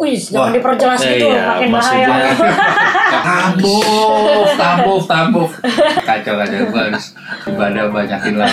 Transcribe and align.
Wih, 0.00 0.18
jangan 0.18 0.50
diperjelas 0.50 0.98
Eh, 1.04 1.08
gitu, 1.14 1.26
iya, 1.30 1.42
makin 1.46 1.68
bahaya. 1.70 2.06
Tambuf, 3.22 4.48
tambuf, 4.58 5.02
tambuf. 5.06 5.50
Kacau 6.02 6.34
kacau 6.42 6.58
gue 6.72 6.82
harus 6.90 7.06
ibadah 7.46 7.86
banyakin 7.92 8.34
ya. 8.34 8.48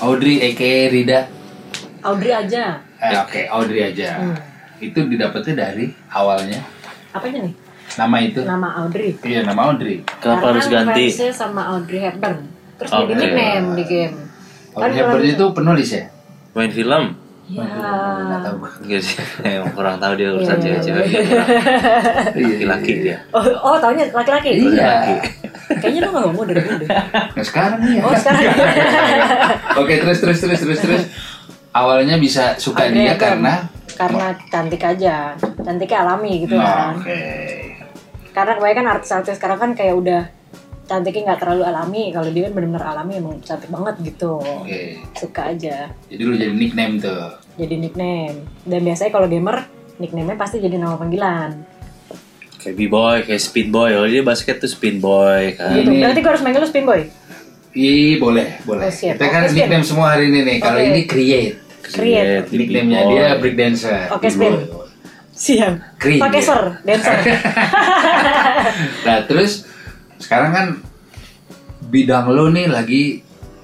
Audrey 0.00 0.36
Eke 0.42 0.88
Rida. 0.92 1.28
Audrey 2.04 2.32
aja. 2.32 2.80
Eh, 3.00 3.12
Oke, 3.20 3.40
Audrey 3.48 3.80
aja. 3.92 4.20
Hmm. 4.20 4.36
Itu 4.80 5.08
didapetnya 5.08 5.70
dari 5.70 5.88
awalnya 6.12 6.60
Apanya 7.14 7.46
nih? 7.46 7.54
Nama 7.94 8.16
itu. 8.20 8.40
Nama 8.42 8.68
Audrey. 8.82 9.10
Iya, 9.22 9.40
nama 9.46 9.60
Audrey. 9.70 10.02
Kenapa 10.18 10.44
harus 10.50 10.66
ganti? 10.66 11.06
sama 11.30 11.62
Audrey 11.74 12.00
Hepburn. 12.02 12.38
Terus 12.74 12.90
Oke. 12.90 13.00
jadi 13.06 13.12
nickname 13.14 13.66
di 13.78 13.84
game. 13.86 14.16
Audrey 14.74 14.82
Kan 14.82 14.90
Hepburn 14.98 15.24
itu 15.24 15.44
penulis 15.54 15.88
ya? 15.94 16.04
Main 16.54 16.70
film? 16.70 17.04
Ya. 17.44 17.60
Nggak 17.60 18.40
tahu 18.40 18.54
gua. 18.56 18.70
Enggak 18.80 19.00
sih, 19.04 19.16
emang 19.44 19.72
kurang 19.76 19.96
tahu 20.00 20.12
dia 20.16 20.28
urusan 20.32 20.56
Iya, 20.56 20.64
iya, 20.64 20.80
cewek-cewek. 20.80 21.06
Iya, 22.40 22.48
Laki-laki 22.48 22.92
dia. 23.04 23.16
Oh, 23.36 23.44
oh 23.44 23.76
taunya 23.76 24.08
laki-laki? 24.08 24.50
Iya. 24.64 25.20
Kayaknya 25.64 26.00
lu 26.04 26.08
gak 26.08 26.24
ngomong 26.24 26.44
dari 26.48 26.60
dulu 26.64 26.76
deh. 26.80 26.88
Nah 27.36 27.44
sekarang 27.44 27.80
iya. 27.84 28.00
Oh 28.00 28.12
sekarang 28.16 28.42
Oke 29.76 29.94
terus 30.00 30.18
terus 30.24 30.38
terus 30.40 30.60
terus 30.64 30.80
terus. 30.80 31.04
Awalnya 31.74 32.16
bisa 32.16 32.54
suka 32.56 32.86
dia 32.88 33.18
karena 33.20 33.66
Karena 33.94 34.32
cantik 34.48 34.80
aja. 34.80 35.36
Cantiknya 35.38 35.98
alami 36.00 36.48
gitu 36.48 36.56
Nah, 36.56 36.64
kan. 36.64 36.92
Oke. 37.02 37.20
Karena 38.34 38.52
kebanyakan 38.58 38.86
artis-artis 38.98 39.38
sekarang 39.38 39.58
kan 39.62 39.70
kayak 39.78 39.94
udah 39.94 40.22
cantiknya 40.84 41.32
nggak 41.32 41.40
terlalu 41.40 41.62
alami. 41.64 42.04
Kalau 42.10 42.28
dia 42.34 42.50
kan 42.50 42.52
benar-benar 42.58 42.84
alami 42.90 43.12
emang 43.22 43.38
cantik 43.40 43.70
banget 43.70 43.94
gitu. 44.02 44.42
Oke. 44.42 44.98
Suka 45.14 45.54
aja. 45.54 45.94
Jadi 46.10 46.22
lu 46.26 46.34
jadi 46.34 46.52
nickname 46.52 46.98
tuh. 46.98 47.38
Jadi 47.54 47.74
nickname. 47.78 48.42
Dan 48.66 48.80
biasanya 48.82 49.10
kalau 49.14 49.30
gamer 49.30 49.64
nickname-nya 50.02 50.34
pasti 50.34 50.58
jadi 50.58 50.76
nama 50.76 50.98
panggilan. 50.98 51.62
Kayak 52.58 52.74
B-boy, 52.80 53.16
kayak 53.28 53.42
speed 53.44 53.68
boy. 53.70 53.92
Kalau 53.94 54.08
dia 54.08 54.22
basket 54.26 54.56
tuh 54.58 54.70
spin 54.72 54.98
boy 54.98 55.54
kan. 55.54 55.78
Gitu. 55.78 55.94
Berarti 55.94 56.18
gue 56.18 56.30
harus 56.34 56.42
manggil 56.42 56.60
lu 56.64 56.68
spin 56.68 56.84
boy. 56.88 57.00
Ih 57.74 58.18
boleh 58.22 58.62
boleh. 58.62 58.86
Oh, 58.86 58.90
siap. 58.90 59.18
Kita 59.18 59.26
kan 59.30 59.42
Spin. 59.50 59.66
nickname 59.66 59.84
semua 59.86 60.14
hari 60.14 60.30
ini 60.30 60.46
nih. 60.46 60.58
Kalau 60.62 60.78
Oke. 60.78 60.90
ini 60.90 61.02
create. 61.06 61.56
Create. 61.84 62.46
Nickname-nya 62.50 63.00
B-boy. 63.02 63.12
dia 63.14 63.26
breakdancer. 63.38 64.10
Oke, 64.10 64.26
Spin. 64.30 64.83
Siang. 65.34 65.74
Keren 65.96 66.18
Pakai 66.18 66.38
dia. 66.38 66.46
ser, 66.46 66.62
dancer. 66.80 67.16
Nah 69.04 69.18
terus 69.24 69.66
sekarang 70.16 70.50
kan 70.50 70.66
bidang 71.84 72.26
lo 72.28 72.48
nih 72.48 72.66
lagi 72.66 73.20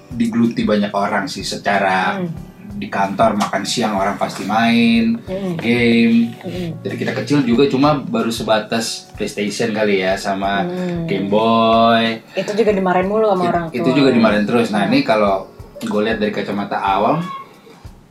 digeluti 0.08 0.62
banyak 0.62 0.90
orang 0.92 1.24
sih 1.24 1.42
secara 1.42 2.18
Hmm. 2.18 2.28
di 2.72 2.86
kantor 2.86 3.34
makan 3.36 3.62
siang 3.62 3.94
orang 3.94 4.14
pasti 4.16 4.42
main 4.44 5.18
Hmm. 5.20 5.54
game 5.56 6.32
Mm-mm. 6.36 6.80
dari 6.80 6.96
kita 6.96 7.12
kecil 7.14 7.42
juga 7.42 7.66
cuma 7.66 7.94
baru 7.96 8.30
sebatas 8.30 9.10
PlayStation 9.12 9.70
kali 9.70 10.00
ya 10.00 10.14
sama 10.14 10.62
Hmm. 10.62 11.04
Game 11.04 11.28
Boy 11.28 12.22
Itu 12.32 12.52
juga 12.52 12.70
dimarahin 12.70 13.06
mulu 13.06 13.26
sama 13.28 13.42
It- 13.42 13.48
orang 13.48 13.64
tua. 13.68 13.76
itu 13.76 13.90
juga 13.92 14.10
dimarahin 14.10 14.44
terus 14.44 14.68
nah 14.68 14.84
ini 14.84 15.00
kalau 15.00 15.48
gue 15.78 16.00
lihat 16.02 16.18
dari 16.18 16.30
kacamata 16.30 16.76
awam 16.76 17.22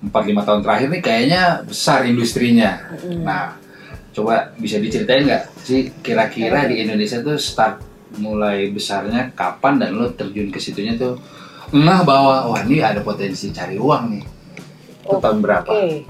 4-5 0.02 0.12
tahun 0.42 0.60
terakhir 0.62 0.88
nih 0.90 1.02
kayaknya 1.02 1.42
besar 1.62 2.04
industrinya 2.04 2.80
Mm-mm. 2.96 3.24
nah 3.24 3.56
coba 4.10 4.52
bisa 4.56 4.78
diceritain 4.78 5.24
nggak 5.24 5.44
sih 5.60 5.92
kira-kira 6.00 6.66
di 6.66 6.82
Indonesia 6.82 7.20
tuh 7.20 7.36
start 7.36 7.84
mulai 8.16 8.68
besarnya 8.68 9.30
kapan 9.32 9.78
dan 9.78 9.94
lo 9.94 10.10
terjun 10.10 10.50
ke 10.50 10.58
situnya 10.58 10.96
tuh 10.96 11.20
ngeh 11.70 12.02
bahwa 12.02 12.50
wah 12.50 12.62
ini 12.64 12.82
ada 12.82 13.00
potensi 13.00 13.52
cari 13.52 13.76
uang 13.76 14.04
nih 14.10 14.24
itu 15.00 15.08
Oh, 15.10 15.18
tahun 15.18 15.40
berapa 15.40 15.66
Oke. 15.66 16.06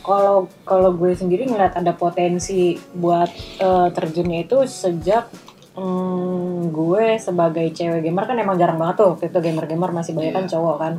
Kalau 0.00 0.36
kalau 0.64 0.90
gue 0.92 1.12
sendiri 1.12 1.44
ngeliat 1.44 1.76
ada 1.76 1.92
potensi 1.92 2.72
buat 2.90 3.30
eh, 3.58 3.88
terjunnya 3.90 4.42
itu 4.42 4.64
sejak 4.64 5.28
mm, 5.74 6.70
gue 6.70 7.04
sebagai 7.16 7.70
cewek 7.70 8.02
gamer 8.02 8.24
kan 8.24 8.34
emang 8.34 8.56
jarang 8.56 8.78
banget 8.78 8.96
tuh 8.98 9.14
waktu 9.14 9.28
itu 9.28 9.38
gamer-gamer 9.38 9.90
masih 9.90 10.12
banyak 10.12 10.32
kan 10.32 10.44
Iya. 10.44 10.50
cowok 10.50 10.76
kan. 10.78 10.92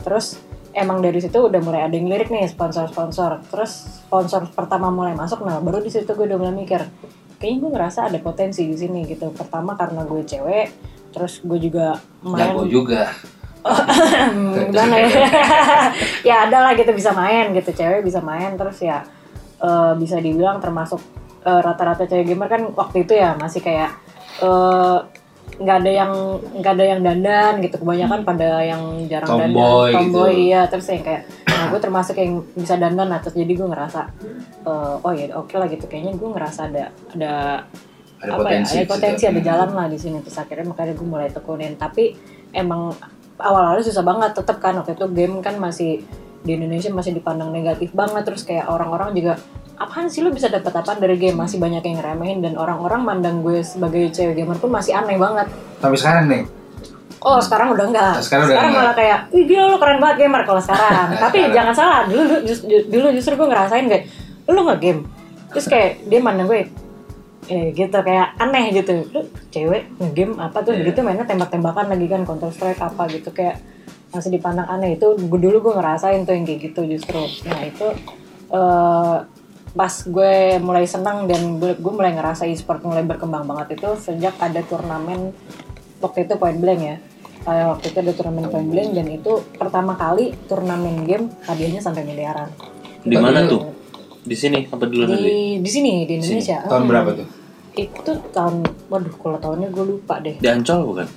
Terus 0.00 0.26
emang 0.76 1.00
dari 1.00 1.16
situ 1.24 1.48
udah 1.48 1.60
mulai 1.64 1.88
ada 1.88 1.96
yang 1.96 2.12
lirik 2.12 2.28
nih 2.28 2.44
sponsor-sponsor. 2.52 3.48
Terus 3.48 4.04
sponsor 4.04 4.44
pertama 4.52 4.92
mulai 4.92 5.16
masuk, 5.16 5.40
nah 5.40 5.56
baru 5.64 5.80
di 5.80 5.88
situ 5.88 6.12
gue 6.12 6.28
udah 6.28 6.36
mulai 6.36 6.52
mikir, 6.52 6.84
kayaknya 7.40 7.58
gue 7.64 7.70
ngerasa 7.72 8.12
ada 8.12 8.18
potensi 8.20 8.68
di 8.68 8.76
sini 8.76 9.08
gitu. 9.08 9.32
Pertama 9.32 9.72
karena 9.72 10.04
gue 10.04 10.20
cewek, 10.20 10.68
terus 11.16 11.40
gue 11.40 11.56
juga 11.56 11.96
main 12.20 12.52
jago 12.52 12.68
juga 12.68 13.08
gimana 14.68 14.96
ya 15.00 15.08
ya 16.28 16.34
ada 16.44 16.58
lah 16.60 16.72
gitu 16.76 16.92
bisa 16.92 17.10
main 17.16 17.50
gitu 17.56 17.72
cewek 17.72 18.04
bisa 18.04 18.20
main 18.20 18.52
terus 18.54 18.78
ya 18.84 19.00
eh, 19.58 19.92
bisa 19.96 20.20
dibilang 20.20 20.60
termasuk 20.60 21.00
eh, 21.40 21.60
rata-rata 21.64 22.04
cewek 22.04 22.36
gamer 22.36 22.46
kan 22.52 22.62
waktu 22.76 23.08
itu 23.08 23.16
ya 23.16 23.32
masih 23.40 23.64
kayak 23.64 23.96
eh, 24.44 24.98
nggak 25.56 25.76
ada 25.82 25.90
yang 25.90 26.12
nggak 26.60 26.72
ada 26.76 26.84
yang 26.84 27.00
dandan 27.00 27.52
gitu. 27.64 27.76
Kebanyakan 27.80 28.20
pada 28.28 28.48
yang 28.60 28.82
jarang 29.08 29.28
Tomboy 29.28 29.42
dandan. 29.42 29.94
Tomboy 29.96 30.32
gitu. 30.32 30.44
iya. 30.52 30.60
Terus 30.68 30.86
yang 30.92 31.04
kayak 31.04 31.22
nah 31.46 31.64
gue 31.72 31.80
termasuk 31.80 32.16
yang 32.20 32.32
bisa 32.52 32.74
dandan 32.76 33.08
lah. 33.08 33.18
Terus 33.24 33.36
jadi 33.40 33.52
gue 33.56 33.68
ngerasa 33.68 34.00
eh, 34.66 34.94
oh 35.00 35.12
ya 35.16 35.24
oke 35.38 35.54
lah 35.56 35.68
gitu. 35.72 35.84
Kayaknya 35.88 36.12
gue 36.18 36.28
ngerasa 36.28 36.60
ada 36.68 36.84
ada 37.16 37.34
ada 38.16 38.32
apa 38.32 38.40
potensi 38.44 38.74
ya, 38.76 38.82
ada 38.84 38.88
potensi 38.88 39.24
ada 39.28 39.40
jalan 39.40 39.70
lah 39.72 39.86
di 39.88 39.98
sini. 39.98 40.18
Terus 40.20 40.36
akhirnya 40.36 40.66
makanya 40.68 40.92
gue 40.92 41.08
mulai 41.08 41.28
tekunin. 41.32 41.74
Tapi 41.80 42.04
emang 42.52 42.92
awal-awalnya 43.40 43.84
susah 43.88 44.04
banget 44.04 44.36
tetep 44.36 44.60
kan. 44.60 44.76
Waktu 44.76 44.92
itu 44.92 45.06
game 45.16 45.40
kan 45.40 45.56
masih 45.56 46.04
di 46.46 46.50
Indonesia 46.54 46.92
masih 46.92 47.16
dipandang 47.16 47.48
negatif 47.48 47.96
banget. 47.96 48.28
Terus 48.28 48.44
kayak 48.44 48.68
orang-orang 48.68 49.16
juga 49.16 49.40
apaan 49.76 50.08
sih 50.08 50.24
lu 50.24 50.32
bisa 50.32 50.48
dapat 50.48 50.72
apaan 50.72 50.98
dari 50.98 51.16
game? 51.16 51.36
Masih 51.36 51.60
banyak 51.60 51.84
yang 51.84 51.96
ngeremehin 52.00 52.40
dan 52.40 52.54
orang-orang 52.56 53.04
mandang 53.04 53.44
gue 53.44 53.60
sebagai 53.60 54.08
cewek 54.10 54.36
gamer 54.36 54.56
pun 54.56 54.72
masih 54.72 54.96
aneh 54.96 55.16
banget. 55.16 55.46
Sampai 55.78 55.98
sekarang 56.00 56.24
nih? 56.28 56.42
Oh 57.20 57.38
sekarang 57.42 57.74
udah 57.74 57.86
enggak. 57.90 58.14
Oh, 58.16 58.22
sekarang 58.22 58.44
udah 58.46 58.56
enggak. 58.60 58.74
malah 58.76 58.94
kayak 58.94 59.18
ih 59.34 59.44
gila 59.44 59.64
lu 59.72 59.76
keren 59.80 59.98
banget 59.98 60.16
gamer 60.26 60.42
kalau 60.46 60.62
sekarang. 60.62 61.08
Tapi 61.24 61.38
Sekarang. 61.42 61.54
jangan 61.56 61.74
salah 61.74 62.00
dulu 62.06 62.22
dulu 62.22 62.40
justru, 62.46 62.66
dulu 62.86 63.06
justru 63.12 63.32
gue 63.34 63.48
ngerasain 63.50 63.86
kayak 63.88 64.04
lu 64.46 64.60
nggak 64.62 64.80
game? 64.80 65.00
Terus 65.52 65.66
kayak 65.66 65.90
dia 66.06 66.20
mandang 66.22 66.46
gue 66.46 66.60
eh 67.46 67.70
gitu 67.74 67.98
kayak 68.02 68.28
aneh 68.38 68.64
gitu. 68.74 68.92
Lu 69.10 69.20
cewek 69.50 69.82
ngegame 69.98 70.34
apa 70.38 70.58
tuh? 70.62 70.72
Iya. 70.74 70.92
gitu 70.92 70.98
mainnya 71.02 71.26
tembak-tembakan 71.26 71.86
lagi 71.90 72.06
kan 72.06 72.20
counter 72.22 72.50
strike 72.50 72.80
apa 72.80 73.02
gitu 73.10 73.30
kayak 73.34 73.58
masih 74.14 74.30
dipandang 74.30 74.68
aneh. 74.70 74.94
Itu 74.94 75.18
gue 75.18 75.40
dulu 75.40 75.58
gue 75.60 75.74
ngerasain 75.76 76.22
tuh 76.24 76.34
yang 76.36 76.46
kayak 76.46 76.60
gitu 76.70 76.80
justru. 76.86 77.20
Nah 77.48 77.60
itu 77.66 77.86
eh 78.46 79.16
pas 79.76 79.92
gue 79.92 80.34
mulai 80.58 80.84
senang 80.84 81.28
dan 81.28 81.60
gue, 81.60 81.76
gue 81.76 81.92
mulai 81.92 82.10
ngerasa 82.10 82.48
e-sport 82.48 82.80
mulai 82.82 83.04
berkembang 83.04 83.44
banget 83.44 83.76
itu 83.76 83.88
sejak 84.00 84.32
ada 84.38 84.60
turnamen 84.62 85.36
waktu 85.98 86.24
itu 86.24 86.34
point 86.34 86.56
blank 86.56 86.80
ya. 86.80 86.96
Kayak 87.42 87.66
waktu 87.70 87.86
itu 87.86 87.98
ada 88.00 88.12
turnamen 88.12 88.44
point 88.46 88.66
blank 88.66 88.90
dan 88.90 89.06
itu 89.06 89.32
pertama 89.54 89.92
kali 89.94 90.32
turnamen 90.46 91.04
game 91.04 91.28
hadiahnya 91.42 91.78
sampai 91.78 92.02
miliaran. 92.02 92.48
Di 93.02 93.14
mana 93.14 93.44
tuh? 93.44 93.68
Di 94.22 94.34
sini 94.34 94.64
apa 94.64 94.82
dulu 94.82 95.12
di 95.12 95.60
di 95.60 95.70
sini 95.70 96.02
di 96.02 96.16
Indonesia. 96.16 96.64
Tahun 96.64 96.80
Hmm. 96.80 96.90
berapa 96.90 97.10
tuh? 97.14 97.28
Itu 97.76 98.12
tahun 98.32 98.54
waduh 98.88 99.14
kalau 99.14 99.38
tahunnya 99.38 99.68
gue 99.68 99.84
lupa 99.86 100.18
deh. 100.18 100.34
Di 100.34 100.48
Ancol 100.48 100.82
bukan? 100.86 101.08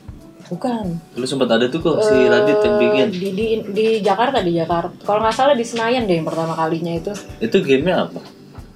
bukan. 0.49 0.85
Dulu 1.13 1.25
sempat 1.25 1.45
ada 1.47 1.65
tuh 1.65 1.77
kok 1.77 2.01
si 2.01 2.09
Eh, 2.11 2.25
Radit 2.25 2.57
yang 2.57 2.75
bikin. 2.75 3.07
di, 3.11 3.29
di 3.31 3.45
di 3.69 3.85
Jakarta 4.01 4.41
di 4.41 4.51
Jakarta. 4.51 4.97
Kalau 4.99 5.21
nggak 5.21 5.31
salah 5.31 5.53
di 5.53 5.61
Senayan 5.61 6.03
deh 6.03 6.17
yang 6.17 6.25
pertama 6.25 6.53
kalinya 6.53 6.89
itu. 6.91 7.13
Itu 7.37 7.61
gamenya 7.61 8.09
apa? 8.09 8.19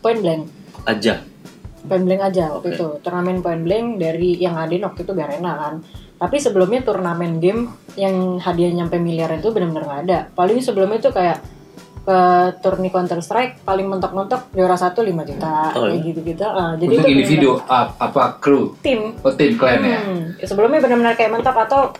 Point 0.03 0.19
blank. 0.19 0.41
Aja. 0.83 1.23
point 1.83 1.99
blank 1.99 2.21
aja 2.25 2.51
waktu 2.51 2.75
itu. 2.75 2.87
Turnamen 2.99 3.39
point 3.39 3.59
blank 3.59 3.97
dari 3.97 4.35
yang 4.35 4.53
ngadain 4.53 4.83
waktu 4.83 5.01
itu 5.01 5.13
Garena 5.13 5.51
kan. 5.57 5.73
Tapi 6.13 6.37
sebelumnya 6.37 6.79
turnamen 6.79 7.39
game 7.39 7.67
yang 7.95 8.37
hadiah 8.37 8.71
nyampe 8.73 8.95
miliar 8.95 9.31
itu 9.33 9.49
benar-benar 9.49 9.83
nggak 9.83 10.01
ada. 10.03 10.19
Paling 10.29 10.59
sebelumnya 10.59 10.99
itu 10.99 11.09
kayak 11.09 11.39
ke 12.03 12.19
turni 12.59 12.87
counter 12.87 13.19
strike 13.19 13.63
paling 13.63 13.87
mentok-mentok 13.87 14.51
juara 14.51 14.75
satu 14.75 14.99
5 14.99 15.23
juta 15.23 15.71
Oh, 15.73 15.87
kayak 15.87 16.03
gitu-gitu. 16.03 16.43
Ah, 16.43 16.75
jadi 16.75 16.91
untuk 16.93 16.99
itu 17.01 17.15
individu 17.15 17.49
ap- 17.63 17.95
apa 17.95 18.39
kru 18.39 18.75
tim. 18.79 19.15
Oh 19.19 19.31
tim 19.31 19.55
klan 19.55 19.79
ya? 19.81 19.99
Hmm, 20.03 20.35
sebelumnya 20.37 20.79
benar-benar 20.79 21.15
kayak 21.15 21.31
mentok 21.31 21.55
atau 21.57 21.95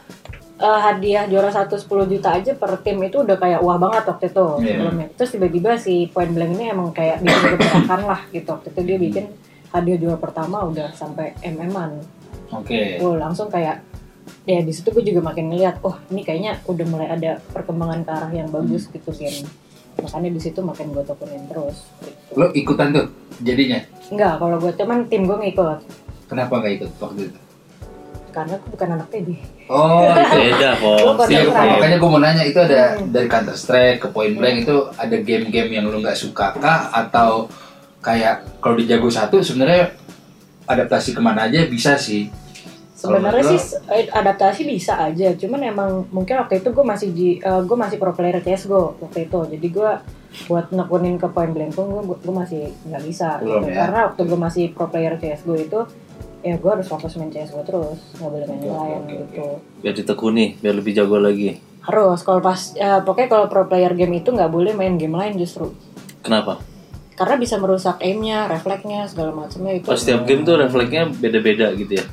eh, 0.56 0.80
hadiah 0.80 1.26
juara 1.26 1.50
satu 1.50 1.76
10 1.76 1.88
juta 2.08 2.30
aja 2.32 2.52
per 2.54 2.78
tim 2.80 2.98
itu 3.00 3.20
udah 3.20 3.36
kayak 3.36 3.60
wah 3.60 3.76
banget 3.76 4.04
waktu 4.06 4.26
itu 4.28 4.46
Iya. 4.56 4.68
sebelumnya. 4.72 5.08
Terus 5.14 5.30
tiba-tiba 5.32 5.72
si 5.76 5.94
Point 6.08 6.32
Blank 6.32 6.52
ini 6.54 6.66
emang 6.68 6.90
kayak 6.92 7.20
bikin 7.20 7.42
gebrakan 7.54 8.02
lah 8.04 8.22
gitu. 8.30 8.50
Waktu 8.50 8.68
itu 8.70 8.82
dia 8.84 8.98
bikin 8.98 9.26
hadiah 9.70 9.98
juara 9.98 10.18
pertama 10.18 10.62
udah 10.64 10.92
sampai 10.92 11.34
MM-an. 11.42 11.98
oke 12.50 12.78
Oh, 13.00 13.16
langsung 13.16 13.50
kayak 13.50 13.82
ya 14.44 14.60
di 14.60 14.70
situ 14.70 14.88
gue 14.90 15.04
juga 15.04 15.20
makin 15.22 15.50
ngeliat, 15.50 15.82
oh 15.82 15.98
ini 16.08 16.22
kayaknya 16.22 16.62
udah 16.64 16.86
mulai 16.86 17.08
ada 17.08 17.42
perkembangan 17.50 18.02
ke 18.02 18.12
arah 18.12 18.32
yang 18.32 18.48
bagus 18.48 18.88
gitu 18.88 19.10
game. 19.12 19.50
Makanya 19.96 20.30
di 20.30 20.40
situ 20.40 20.60
makin 20.60 20.90
gue 20.90 21.02
tekunin 21.02 21.44
terus. 21.46 21.90
Gitu. 22.00 22.34
lo 22.34 22.50
ikutan 22.52 22.90
tuh 22.90 23.06
jadinya 23.40 23.78
Enggak, 24.08 24.38
kalau 24.38 24.58
gue 24.58 24.72
cuman 24.72 25.06
tim 25.06 25.24
gue 25.24 25.38
ngikut. 25.40 25.80
kenapa 26.26 26.54
nggak 26.56 26.74
ikut 26.76 26.92
waktu 26.98 27.22
itu 27.28 27.40
karena 28.34 28.58
aku 28.58 28.74
bukan 28.74 28.90
anak 28.98 29.08
PD. 29.14 29.30
Oh, 29.70 30.10
itu. 30.18 30.38
Beda 30.50 30.70
kok. 30.76 31.16
Makanya 31.54 31.98
gue 32.02 32.10
mau 32.10 32.20
nanya 32.20 32.44
itu 32.44 32.58
ada 32.58 32.98
dari 32.98 33.30
Counter 33.30 33.54
Strike 33.54 34.02
ke 34.02 34.08
Point 34.10 34.36
Blank 34.36 34.66
itu 34.66 34.76
ada 34.98 35.16
game-game 35.22 35.70
yang 35.78 35.86
lu 35.86 36.02
nggak 36.02 36.18
suka 36.18 36.58
kah 36.58 36.90
atau 36.90 37.46
kayak 38.02 38.60
kalau 38.60 38.76
di 38.76 38.90
Jago 38.90 39.08
satu 39.08 39.40
sebenarnya 39.40 39.94
adaptasi 40.66 41.14
ke 41.14 41.22
mana 41.22 41.46
aja 41.48 41.70
bisa 41.70 41.96
sih. 41.96 42.28
Sebenarnya 42.98 43.44
sih 43.44 43.60
eh, 43.92 44.08
adaptasi 44.08 44.64
bisa 44.64 44.96
aja, 44.96 45.36
cuman 45.36 45.60
emang 45.68 46.08
mungkin 46.08 46.40
waktu 46.40 46.64
itu 46.64 46.72
gue 46.72 46.86
masih 46.88 47.10
di 47.12 47.36
gue 47.44 47.78
masih 47.78 48.00
pro 48.00 48.16
player 48.16 48.40
CS:GO 48.40 48.96
waktu 48.96 49.28
itu, 49.28 49.40
jadi 49.52 49.68
gue 49.68 49.92
buat 50.48 50.72
nekunin 50.74 51.20
ke 51.20 51.28
point 51.30 51.52
blank 51.52 51.76
pun 51.78 51.92
gue 51.94 52.16
gue 52.16 52.34
masih 52.34 52.72
nggak 52.90 53.04
bisa 53.06 53.38
Belum 53.44 53.68
gitu. 53.68 53.76
ya? 53.76 53.86
karena 53.86 54.00
waktu 54.10 54.22
gue 54.24 54.40
masih 54.40 54.64
pro 54.72 54.88
player 54.88 55.20
CS:GO 55.20 55.56
itu 55.60 55.80
ya 56.44 56.54
gue 56.54 56.70
harus 56.70 56.86
fokus 56.86 57.16
main 57.16 57.28
CS:GO 57.28 57.64
terus 57.64 57.98
nggak 58.14 58.30
boleh 58.30 58.46
main 58.46 58.62
yang 58.62 58.76
lain 58.76 59.02
oke, 59.02 59.14
gitu 59.18 59.46
Biar 59.80 59.94
ditekuni, 59.94 60.46
biar 60.58 60.76
lebih 60.76 60.92
jago 60.94 61.18
lagi. 61.18 61.56
harus 61.82 62.20
kalau 62.22 62.40
pas 62.40 62.60
ya, 62.74 63.00
pokoknya 63.00 63.28
kalau 63.30 63.46
pro 63.48 63.64
player 63.64 63.92
game 63.92 64.14
itu 64.14 64.30
nggak 64.30 64.48
boleh 64.48 64.72
main 64.72 64.96
game 64.96 65.12
lain 65.14 65.36
justru 65.36 65.72
Kenapa? 66.20 66.60
karena 67.14 67.36
bisa 67.36 67.56
merusak 67.56 68.00
aimnya, 68.00 68.48
refleksnya 68.48 69.06
segala 69.06 69.32
macamnya 69.32 69.74
itu 69.74 69.86
Pas 69.86 69.96
setiap 69.96 70.24
game 70.24 70.42
tuh 70.42 70.56
refleksnya 70.58 71.08
beda-beda 71.10 71.72
gitu 71.74 71.94
ya. 71.94 72.06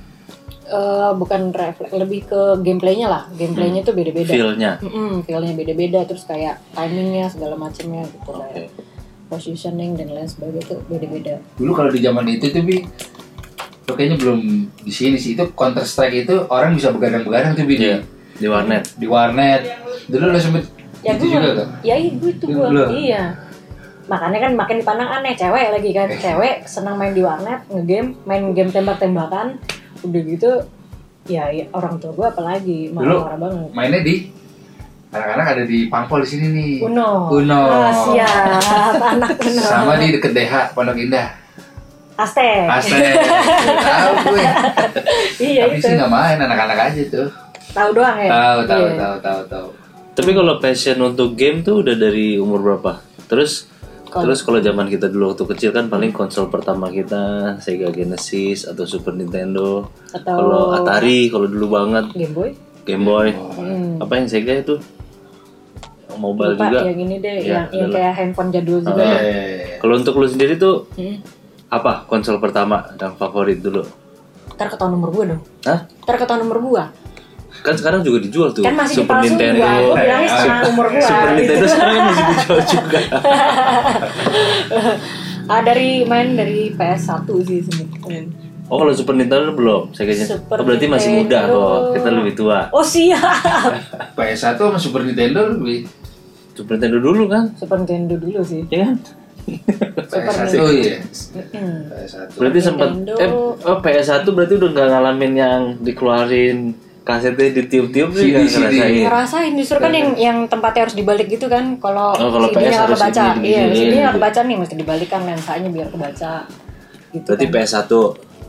eh, 0.68 1.10
bukan 1.12 1.50
refleks 1.50 1.90
lebih 1.92 2.20
ke 2.24 2.40
gameplaynya 2.60 3.06
lah 3.06 3.22
gameplaynya 3.32 3.82
tuh 3.82 3.90
beda-beda 3.92 4.28
Feel-nya. 4.28 4.72
Mm-mm, 4.78 5.22
feel-nya 5.22 5.52
beda-beda 5.52 6.00
terus 6.04 6.22
kayak 6.22 6.62
timingnya 6.70 7.26
segala 7.26 7.54
macamnya 7.56 8.06
gitu 8.06 8.30
Oke. 8.30 8.46
kayak 8.48 8.70
positioning 9.26 9.94
dan 9.94 10.10
lain 10.10 10.26
sebagainya 10.26 10.62
itu 10.64 10.76
beda-beda. 10.84 11.34
Dulu 11.54 11.72
kalau 11.72 11.90
di 11.90 11.98
zaman 11.98 12.26
itu 12.28 12.50
tuh 12.50 12.62
bi, 12.62 12.82
lo 13.90 13.94
kayaknya 13.94 14.16
belum 14.16 14.40
di 14.78 14.92
sini 14.92 15.16
sih 15.16 15.34
itu 15.34 15.44
Counter 15.50 15.82
Strike 15.82 16.24
itu 16.24 16.46
orang 16.46 16.72
bisa 16.72 16.88
begadang-begadang 16.88 17.52
tuh 17.52 17.66
bi 17.66 17.74
di- 17.74 17.84
Iya. 17.84 17.98
Di 18.32 18.46
warnet. 18.46 18.82
di 18.94 19.04
warnet. 19.04 19.62
Dulu 20.06 20.30
lo 20.30 20.38
sempet 20.38 20.64
Ya 21.00 21.12
itu 21.12 21.26
gue, 21.26 21.32
juga 21.34 21.50
kan? 21.56 21.68
ya 21.80 21.96
itu 21.96 22.26
itu 22.28 22.44
gue, 22.46 22.68
iya. 22.94 23.32
Makanya 24.06 24.38
kan 24.38 24.52
makin 24.54 24.76
dipandang 24.78 25.10
aneh 25.10 25.32
cewek 25.32 25.70
lagi 25.70 25.90
kan, 25.90 26.08
cewek 26.10 26.54
senang 26.64 26.94
main 26.94 27.10
di 27.10 27.20
warnet, 27.20 27.64
ngegame, 27.66 28.20
main 28.22 28.52
game 28.52 28.68
tembak-tembakan, 28.68 29.56
udah 30.02 30.22
gitu, 30.22 30.50
ya, 31.24 31.48
ya 31.48 31.64
orang 31.70 31.96
tua 31.96 32.12
gue 32.12 32.26
apalagi 32.26 32.78
marah-marah 32.90 33.38
banget. 33.38 33.70
Mainnya 33.72 34.00
di 34.02 34.14
anak-anak 35.10 35.46
ada 35.48 35.64
di 35.64 35.78
Pampol 35.86 36.20
di 36.20 36.28
sini 36.28 36.46
nih. 36.50 36.72
Uno, 36.82 37.32
Uno. 37.32 37.60
Ah, 37.64 37.92
siap, 37.94 38.94
anak 39.00 39.40
Uno. 39.40 39.62
Sama 39.62 39.92
di 39.96 40.12
deket 40.12 40.32
DH 40.32 40.52
Pondok 40.70 41.00
Indah. 41.00 41.39
Aztec. 42.20 42.66
Asli. 42.66 43.00
Tahu 43.80 44.10
gue. 44.26 44.44
iya 45.46 45.62
Tapi 45.64 45.74
itu. 45.74 45.82
sih 45.82 45.92
nggak 45.94 46.10
main 46.10 46.38
anak-anak 46.38 46.78
aja 46.86 47.02
tuh. 47.08 47.28
Tahu 47.70 47.88
doang 47.92 48.16
ya. 48.16 48.28
Tahu 48.28 48.58
tahu 48.64 48.82
Iya. 48.82 48.94
tahu 48.96 49.16
tahu 49.20 49.40
tahu. 49.46 49.68
Tapi 50.12 50.30
kalau 50.32 50.54
passion 50.58 50.98
untuk 51.00 51.32
game 51.32 51.60
tuh 51.60 51.80
udah 51.80 51.94
dari 51.94 52.36
umur 52.36 52.60
berapa? 52.60 53.00
Terus 53.24 53.70
Kalau- 54.04 54.26
terus 54.26 54.42
kalau 54.42 54.58
zaman 54.58 54.86
kita 54.86 55.06
dulu 55.06 55.30
waktu 55.30 55.44
kecil 55.48 55.70
kan 55.70 55.86
paling 55.86 56.10
konsol 56.10 56.46
pertama 56.46 56.90
kita 56.90 57.22
Sega 57.56 57.88
Genesis 57.88 58.64
atau 58.64 58.82
Super 58.82 59.14
Nintendo. 59.14 59.86
Atau 60.10 60.34
Kalau 60.34 60.62
Atari 60.74 61.30
kalau 61.30 61.46
dulu 61.46 61.66
banget 61.72 62.10
Game 62.12 62.34
Boy. 62.34 62.50
Game 62.82 63.02
Boy. 63.02 63.30
Hmm. 63.30 63.96
Apa 63.96 64.12
yang 64.14 64.26
Sega 64.26 64.58
itu? 64.58 64.82
Yang 66.04 66.18
Mobile 66.18 66.52
Lupa 66.52 66.64
juga. 66.66 66.80
yang 66.84 66.98
ini 66.98 67.16
deh, 67.16 67.36
Iya, 67.38 67.46
yang, 67.46 67.64
yang 67.70 67.88
kayak 67.88 68.12
handphone 68.12 68.50
jadul 68.50 68.82
juga. 68.82 68.98
Iya. 69.00 69.78
Kalau 69.78 69.94
untuk 69.94 70.14
lu 70.16 70.26
sendiri 70.26 70.58
tuh 70.58 70.90
Hmm. 70.92 71.22
Apa 71.70 72.02
konsol 72.04 72.36
pertama 72.36 72.82
yang 72.96 73.14
favorit 73.14 73.58
dulu? 73.58 73.86
Ntar 74.52 74.68
ketahuan 74.68 74.92
nomor 74.92 75.10
gua 75.10 75.24
dong. 75.30 75.42
Hah? 75.64 75.86
Ntar 76.02 76.16
ketahuan 76.18 76.42
nomor 76.42 76.58
gua. 76.60 76.84
Kan 77.60 77.74
sekarang 77.74 78.00
juga 78.00 78.22
dijual 78.22 78.50
tuh 78.50 78.62
Kan 78.62 78.72
masih 78.74 79.02
Super 79.02 79.20
Nintendo. 79.22 79.60
gua. 79.60 79.72
Gua 79.80 79.94
bilangnya 79.96 80.28
setengah 80.28 80.60
umur 80.68 80.86
gua. 80.88 81.00
Super 81.00 81.28
gitu. 81.30 81.34
Nintendo 81.38 81.66
sekarang 81.66 81.94
kan 81.94 82.04
masih 82.04 82.24
dijual 82.26 82.60
juga. 82.66 83.00
Ah 85.50 85.66
dari 85.66 86.06
main 86.06 86.38
dari 86.38 86.70
PS1 86.70 87.26
sih 87.42 87.58
sebenarnya. 87.60 88.22
Oh 88.70 88.78
kalau 88.78 88.94
Super 88.94 89.18
Nintendo 89.18 89.50
belum, 89.50 89.90
saya 89.90 90.06
kayaknya. 90.06 90.26
Super 90.30 90.56
Oh, 90.56 90.64
berarti 90.64 90.86
masih 90.86 91.10
muda 91.18 91.38
kok. 91.42 91.78
Kita 91.90 92.08
lebih 92.08 92.34
tua. 92.38 92.58
Oh 92.70 92.86
siap. 92.86 93.18
PS1 94.14 94.54
sama 94.54 94.78
Super 94.78 95.02
Nintendo 95.02 95.50
lebih 95.50 95.90
Super 96.54 96.78
Nintendo 96.78 97.02
dulu 97.02 97.26
kan, 97.26 97.50
Super 97.58 97.82
Nintendo 97.82 98.14
dulu 98.14 98.38
sih. 98.46 98.62
ya 98.70 98.86
kan? 98.86 98.94
Super 100.02 100.32
PS1 100.32 100.42
Nintendo. 100.44 100.70
iya. 100.72 100.96
Hmm. 101.50 101.80
PS1. 101.86 102.28
Berarti 102.34 102.58
sempat 102.60 102.88
eh 103.16 103.30
oh 103.30 103.78
PS1 103.78 104.24
berarti 104.26 104.54
udah 104.56 104.70
nggak 104.70 104.88
ngalamin 104.88 105.32
yang 105.34 105.60
dikeluarin 105.78 106.58
kasetnya 107.00 107.48
ditiup-tiup 107.54 108.10
sih 108.12 108.28
nggak 108.28 108.42
CD, 108.42 108.50
CD. 108.50 108.60
ngerasain. 108.60 109.02
Ngerasain 109.02 109.52
justru 109.54 109.76
kan 109.78 109.90
yang 109.90 110.08
yang 110.14 110.38
tempatnya 110.46 110.80
harus 110.84 110.94
dibalik 110.94 111.26
gitu 111.26 111.46
kan 111.46 111.74
kalau 111.76 112.12
Oh, 112.12 112.30
kalau 112.30 112.46
CD-nya 112.48 112.60
PS 112.62 112.70
nggak 112.70 112.86
harus 112.86 112.98
kebaca. 113.00 113.24
ini, 113.32 113.46
Iya, 113.46 113.60
begini, 113.62 113.74
CD-nya 113.76 113.90
nggak 113.96 114.06
gitu. 114.06 114.18
kebaca 114.20 114.40
nih 114.42 114.56
mesti 114.58 114.74
dibalikan 114.76 115.20
lensanya 115.24 115.68
biar 115.68 115.88
kebaca. 115.88 116.32
Gitu 117.10 117.26
Berarti 117.26 117.46
kan. 117.46 117.52
PS1. 117.56 117.92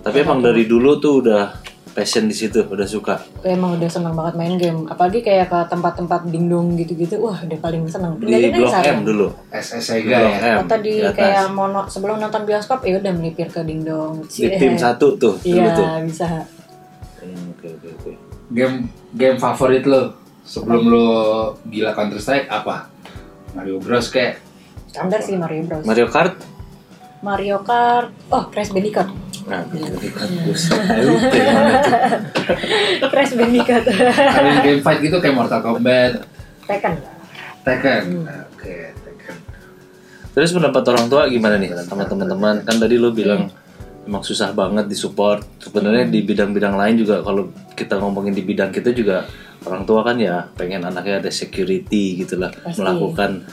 Tapi 0.01 0.17
emang 0.19 0.39
dari 0.39 0.63
dulu 0.65 0.91
tuh 0.97 1.13
udah 1.21 1.43
passion 1.91 2.23
di 2.23 2.33
situ, 2.33 2.63
udah 2.63 2.83
suka. 2.83 3.19
emang 3.41 3.75
udah 3.75 3.85
senang 3.85 4.11
banget 4.11 4.33
main 4.33 4.55
game 4.55 4.79
apalagi 4.85 5.19
kayak 5.19 5.47
ke 5.47 5.59
tempat-tempat 5.67 6.25
dingdong 6.25 6.73
gitu-gitu 6.75 7.19
wah 7.19 7.35
udah 7.35 7.57
paling 7.57 7.83
seneng 7.85 8.15
Di 8.17 8.49
Blok. 8.49 8.71
M 8.73 8.99
dulu. 9.01 9.27
SS 9.49 9.75
Di 9.75 9.85
Sega 10.01 10.17
Blok 10.17 10.31
ya. 10.31 10.39
M. 10.41 10.57
atau 10.61 10.77
di 10.79 10.93
kayak 11.03 11.45
mono 11.49 11.81
sebelum 11.85 12.15
nonton 12.17 12.43
bioskop 12.43 12.79
ya 12.81 12.97
udah 12.97 13.11
melipir 13.11 13.47
ke 13.47 13.61
dingdong 13.61 14.23
di 14.25 14.47
tim 14.51 14.73
satu 14.75 15.15
tuh 15.15 15.35
dulu 15.37 15.69
tuh. 15.69 15.85
iya 15.85 15.99
bisa 16.01 16.27
Hmm, 17.17 17.53
Oke 17.53 17.69
oke 17.71 17.87
oke. 17.93 18.11
Game 18.49 18.75
game 19.11 19.37
favorit 19.37 19.85
lo 19.85 20.15
sebelum 20.41 20.83
lo 20.83 21.05
gila 21.63 21.91
Counter 21.91 22.17
Strike 22.17 22.49
apa? 22.49 22.89
Mario 23.51 23.77
Bros 23.77 24.07
kayak 24.07 24.41
standar 24.87 25.19
sih 25.19 25.35
Mario 25.35 25.61
Bros 25.63 25.85
Mario 25.85 26.07
Kart. 26.07 26.33
Mario 27.21 27.61
Kart 27.61 28.09
oh 28.29 28.43
Crash 28.49 28.69
Bandicoot 28.69 29.09
Nah, 29.41 29.65
buset. 30.45 30.77
Tuh. 31.01 31.17
Crash 33.09 33.33
Bandicoot 33.33 33.83
kalian 33.89 34.57
game 34.65 34.81
fight 34.85 35.01
gitu 35.01 35.17
kayak 35.17 35.33
Mortal 35.33 35.65
Kombat, 35.65 36.21
Tekken 36.69 36.93
Tekken. 37.61 38.01
Hmm. 38.25 38.45
Oke, 38.53 38.93
Tekken. 39.05 39.35
Terus 40.33 40.49
pendapat 40.53 40.83
orang 40.93 41.05
tua 41.09 41.29
gimana 41.29 41.57
nih 41.61 41.73
sama 41.85 42.05
teman-teman? 42.09 42.65
Kan 42.65 42.75
tadi 42.81 42.97
lu 42.97 43.13
bilang 43.13 43.49
emang 44.05 44.23
susah 44.25 44.49
banget 44.53 44.89
disupport. 44.89 45.45
Sebenarnya 45.61 46.09
di 46.09 46.25
bidang-bidang 46.25 46.73
lain 46.73 46.95
juga 46.97 47.21
kalau 47.21 47.53
kita 47.77 48.01
ngomongin 48.01 48.33
di 48.33 48.41
bidang 48.41 48.73
kita 48.73 48.89
juga 48.93 49.29
orang 49.61 49.85
tua 49.85 50.01
kan 50.01 50.17
ya 50.17 50.49
pengen 50.57 50.81
anaknya 50.81 51.21
ada 51.21 51.29
security 51.29 52.17
gitu 52.25 52.41
lah, 52.41 52.49
Pasti. 52.49 52.81
melakukan 52.81 53.45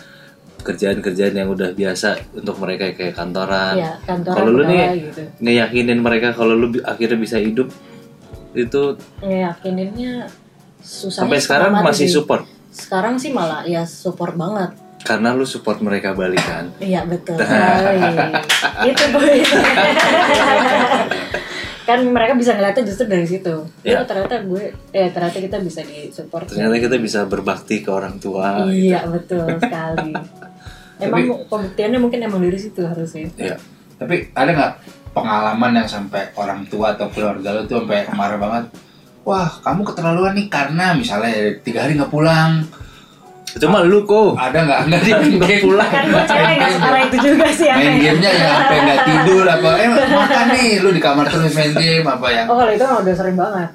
kerjaan-kerjaan 0.58 1.34
yang 1.38 1.48
udah 1.48 1.70
biasa 1.72 2.34
untuk 2.34 2.58
mereka 2.58 2.90
kayak 2.92 3.14
kantoran. 3.14 3.78
Iya, 3.78 3.92
kantoran 4.04 4.36
Kalau 4.36 4.50
lu 4.52 4.62
nih 4.66 4.80
gitu. 5.10 5.22
ngeyakinin 5.38 5.98
mereka 6.02 6.34
kalau 6.34 6.58
lu 6.58 6.74
akhirnya 6.82 7.18
bisa 7.18 7.38
hidup 7.38 7.70
itu 8.56 8.96
ngeyakininnya 9.22 10.26
susah 10.82 11.22
sampai 11.22 11.38
sekarang 11.38 11.70
masih 11.84 12.08
support 12.08 12.48
sekarang 12.72 13.20
sih 13.20 13.30
malah 13.30 13.62
ya 13.68 13.84
support 13.84 14.34
banget 14.34 14.72
karena 14.98 15.30
lu 15.30 15.46
support 15.46 15.78
mereka 15.78 16.10
balikan. 16.10 16.74
Iya 16.82 17.06
betul 17.06 17.38
itu 18.90 19.04
boy. 19.14 19.38
kan 21.88 22.04
mereka 22.04 22.36
bisa 22.36 22.52
ngeliatnya 22.52 22.84
justru 22.84 23.08
dari 23.08 23.24
situ. 23.24 23.64
Ya 23.80 24.04
ternyata 24.04 24.44
gue, 24.44 24.76
eh 24.92 25.08
ternyata 25.08 25.38
kita 25.40 25.56
bisa 25.64 25.80
di 25.86 26.12
support. 26.12 26.50
Ternyata 26.50 26.76
kita 26.76 26.96
bisa 27.00 27.24
berbakti 27.24 27.80
ke 27.80 27.88
orang 27.88 28.20
tua. 28.20 28.68
Iya 28.68 29.08
betul 29.08 29.56
sekali. 29.56 30.12
Emang 30.98 31.46
pembuktiannya 31.46 31.98
mungkin 32.02 32.18
emang 32.26 32.40
dari 32.42 32.58
situ 32.58 32.82
harusnya. 32.82 33.30
Iya. 33.38 33.56
Tapi 33.98 34.30
ada 34.34 34.50
nggak 34.50 34.72
pengalaman 35.14 35.72
yang 35.82 35.88
sampai 35.88 36.30
orang 36.38 36.66
tua 36.66 36.94
atau 36.94 37.10
keluarga 37.10 37.54
lo 37.54 37.62
tuh 37.66 37.82
sampai 37.82 38.06
marah 38.14 38.38
banget? 38.38 38.64
Wah, 39.26 39.50
kamu 39.60 39.82
keterlaluan 39.84 40.32
nih 40.34 40.46
karena 40.48 40.94
misalnya 40.94 41.58
tiga 41.62 41.84
hari 41.84 41.98
nggak 41.98 42.10
pulang. 42.10 42.64
Cuma 43.58 43.80
lu 43.82 44.04
kok 44.04 44.36
Ada 44.36 44.58
nggak? 44.60 44.80
Nggak 44.86 45.02
di 45.02 45.10
main 45.10 45.34
game. 45.40 45.62
pulang. 45.64 45.90
Kan 45.90 46.04
gue 46.06 46.22
cewek 46.28 46.54
nggak 46.60 46.70
separah 46.76 47.00
itu 47.02 47.16
juga 47.24 47.46
sih 47.50 47.66
ya. 47.66 47.74
Main 47.74 47.96
gamenya 47.98 48.30
yang 48.30 48.50
sampai 48.54 48.78
nggak 48.78 49.00
tidur 49.08 49.44
apa? 49.48 49.70
Eh 49.80 49.88
makan 49.88 50.44
nih, 50.52 50.68
lu 50.84 50.88
di 50.94 51.02
kamar 51.02 51.24
terus 51.26 51.52
main 51.56 51.72
game 51.74 52.06
apa 52.06 52.26
yang? 52.30 52.46
Oh 52.46 52.56
kalau 52.60 52.72
itu 52.72 52.84
udah 52.84 53.14
sering 53.16 53.36
banget. 53.36 53.68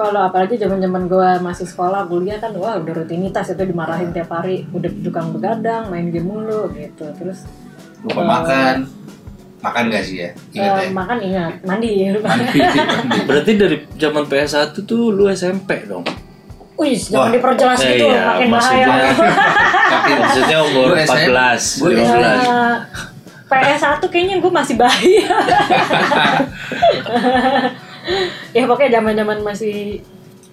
Kalau 0.00 0.24
apalagi 0.24 0.56
zaman-zaman 0.56 1.04
gue 1.04 1.30
masih 1.44 1.68
sekolah 1.68 2.08
kuliah 2.08 2.40
kan 2.40 2.56
wah 2.56 2.72
udah 2.74 2.96
rutinitas 2.96 3.52
itu 3.52 3.62
dimarahin 3.62 4.10
tiap 4.10 4.32
hari 4.32 4.64
udah 4.72 4.88
tukang 5.04 5.28
begadang 5.28 5.92
main 5.92 6.08
game 6.08 6.24
mulu 6.24 6.72
gitu 6.72 7.04
terus 7.12 7.44
Lupa 8.00 8.24
makan. 8.24 8.88
Makan 9.60 9.92
nggak 9.92 10.00
sih 10.00 10.24
ya? 10.24 10.32
Ingat 10.56 10.72
eh, 10.72 10.80
ya? 10.80 10.88
makan 10.88 11.18
ingat 11.20 11.52
mandi 11.60 12.08
Mandi. 12.08 12.16
mandi. 12.16 12.58
Berarti 13.28 13.60
dari 13.60 13.76
zaman 13.92 14.24
PS1 14.24 14.72
tuh 14.80 15.12
lu 15.12 15.28
SMP 15.28 15.84
dong. 15.84 16.00
Wih, 16.80 16.96
jangan 16.96 17.28
Wah. 17.28 17.28
diperjelas 17.28 17.76
Eh, 17.78 17.84
gitu, 17.92 18.08
iya, 18.08 18.24
makin 18.24 18.48
maksudnya- 18.48 18.88
bahaya. 18.88 19.12
Makin- 19.92 20.16
Maksudnya 20.16 20.58
umur 20.64 20.96
14, 20.96 21.76
Gue 21.76 21.92
15. 21.92 22.40
Eh, 22.40 22.76
PS1 23.44 24.00
kayaknya 24.08 24.40
gue 24.40 24.48
masih 24.48 24.80
bayi. 24.80 25.20
ya 28.56 28.64
pokoknya 28.66 29.00
zaman 29.00 29.14
zaman 29.16 29.38
masih 29.42 30.00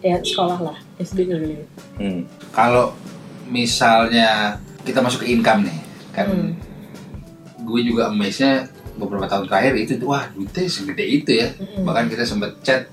ya 0.02 0.22
sekolah 0.22 0.60
lah 0.62 0.78
SD 1.02 1.30
kali 1.30 1.58
Hmm. 1.98 2.30
Kalau 2.54 2.94
misalnya 3.50 4.62
kita 4.86 5.02
masuk 5.02 5.26
ke 5.26 5.34
income 5.34 5.66
nih, 5.66 5.80
kan 6.14 6.30
Hmm. 6.30 6.54
gue 7.66 7.82
juga 7.84 8.14
amaze-nya 8.14 8.70
beberapa 8.96 9.26
tahun 9.26 9.50
terakhir 9.50 9.74
itu 9.76 9.94
wah 10.06 10.30
duitnya 10.32 10.70
segede 10.70 11.06
itu 11.06 11.32
ya. 11.36 11.50
Mm-mm. 11.58 11.84
Bahkan 11.84 12.06
kita 12.08 12.24
sempet 12.24 12.54
chat 12.62 12.86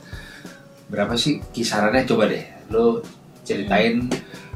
berapa 0.89 1.15
sih 1.15 1.41
kisarannya 1.53 2.05
coba 2.09 2.27
deh. 2.29 2.45
Lo 2.73 3.05
ceritain 3.45 4.09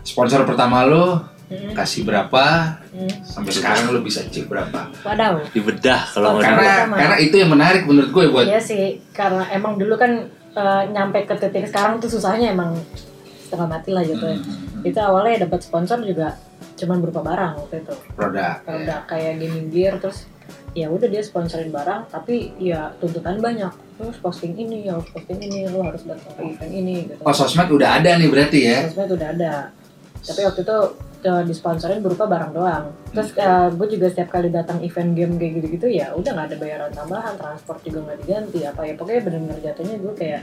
sponsor 0.03 0.43
pertama 0.49 0.89
lo 0.89 1.23
Mm-mm. 1.49 1.73
kasih 1.73 2.05
berapa 2.05 2.77
Hmm. 2.89 3.09
sampai 3.23 3.53
sekarang 3.53 3.89
lo 3.89 4.01
bisa 4.01 4.21
cek 4.21 4.47
berapa. 4.47 4.91
Wadaw. 5.01 5.49
Dibedah 5.49 6.03
kalau 6.09 6.35
mau 6.35 6.43
Karena 6.43 6.85
karena 6.91 7.17
itu 7.17 7.35
yang 7.35 7.49
menarik 7.49 7.83
menurut 7.85 8.11
gue 8.11 8.25
buat 8.27 8.45
Iya 8.45 8.59
sih, 8.59 8.85
karena 9.11 9.49
emang 9.49 9.77
dulu 9.77 9.95
kan 9.95 10.27
eh, 10.51 10.83
nyampe 10.89 11.23
ke 11.23 11.35
titik 11.37 11.67
sekarang 11.67 11.97
tuh 11.97 12.11
susahnya 12.11 12.51
emang 12.51 12.75
setengah 13.41 13.69
mati 13.71 13.91
lah 13.91 14.03
gitu. 14.03 14.21
ya. 14.21 14.35
Hmm, 14.35 14.83
Itu 14.83 14.99
awalnya 14.99 15.45
dapat 15.45 15.63
sponsor 15.63 16.01
juga 16.01 16.35
cuman 16.75 16.99
berupa 16.99 17.23
barang 17.23 17.53
waktu 17.59 17.81
itu. 17.81 17.95
produk. 18.13 18.55
ya. 18.59 18.61
Produk 18.61 19.01
kayak 19.07 19.33
gaming 19.39 19.67
gear 19.69 19.95
terus 19.97 20.27
ya 20.73 20.87
udah 20.87 21.07
dia 21.07 21.23
sponsorin 21.23 21.71
barang 21.71 22.11
tapi 22.11 22.53
ya 22.57 22.93
tuntutan 22.97 23.39
banyak. 23.39 23.71
Lu 23.97 24.07
harus 24.07 24.19
posting 24.19 24.53
ini, 24.55 24.85
harus 24.87 25.07
posting 25.09 25.39
ini, 25.39 25.65
lu 25.67 25.81
harus 25.81 26.03
datang 26.03 26.35
ke 26.35 26.43
event 26.45 26.73
ini 26.73 26.95
gitu. 27.07 27.19
Oh 27.21 27.33
sosmed 27.33 27.67
udah 27.69 27.99
ada 27.99 28.15
nih 28.15 28.27
berarti 28.27 28.59
ya. 28.61 28.79
Sosmed 28.85 29.11
udah 29.13 29.29
ada. 29.31 29.53
Tapi 30.19 30.41
waktu 30.43 30.61
itu 30.61 30.79
eh, 31.25 31.43
disponsorin 31.47 32.03
berupa 32.05 32.31
barang 32.31 32.53
doang. 32.55 32.85
Terus 33.11 33.35
gue 33.75 33.89
juga 33.99 34.07
setiap 34.13 34.39
kali 34.39 34.53
datang 34.53 34.79
event 34.85 35.17
game 35.17 35.35
kayak 35.41 35.53
gitu-gitu 35.63 35.87
ya 35.89 36.13
udah 36.13 36.31
nggak 36.37 36.47
ada 36.53 36.57
bayaran 36.61 36.93
tambahan, 36.93 37.35
transport 37.35 37.81
juga 37.83 38.05
nggak 38.05 38.19
diganti 38.23 38.61
apa 38.69 38.81
ya 38.85 38.95
pokoknya 38.95 39.23
benar-benar 39.25 39.59
jatuhnya 39.65 39.97
gue 39.99 40.15
kayak 40.15 40.43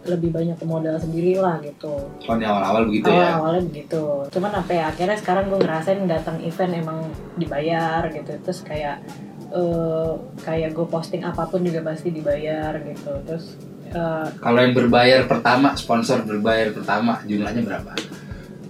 lebih 0.00 0.32
banyak 0.32 0.56
ke 0.56 0.64
modal 0.64 0.96
sendiri 0.96 1.36
lah 1.36 1.60
gitu. 1.60 1.92
Oh 2.08 2.36
di 2.40 2.44
awal-awal 2.48 2.88
begitu 2.88 3.12
ya. 3.12 3.36
Awal-awalnya 3.36 3.62
begitu. 3.68 4.02
Cuman 4.32 4.52
apa 4.56 4.72
ya 4.72 4.84
akhirnya 4.88 5.16
sekarang 5.20 5.52
gue 5.52 5.60
ngerasain 5.60 6.00
datang 6.08 6.40
event 6.40 6.72
emang 6.72 6.98
dibayar 7.36 8.00
gitu. 8.08 8.32
Terus 8.40 8.60
kayak 8.64 9.04
eh 9.50 10.12
kayak 10.40 10.72
gue 10.72 10.86
posting 10.88 11.20
apa 11.26 11.44
pun 11.44 11.60
juga 11.60 11.84
pasti 11.84 12.08
dibayar 12.16 12.80
gitu. 12.80 13.12
Terus 13.28 13.60
eh, 13.92 14.26
Kalau 14.40 14.58
yang 14.64 14.72
berbayar 14.72 15.28
pertama, 15.28 15.76
sponsor 15.76 16.24
berbayar 16.24 16.72
pertama 16.72 17.20
jumlahnya 17.28 17.60
berapa? 17.60 17.92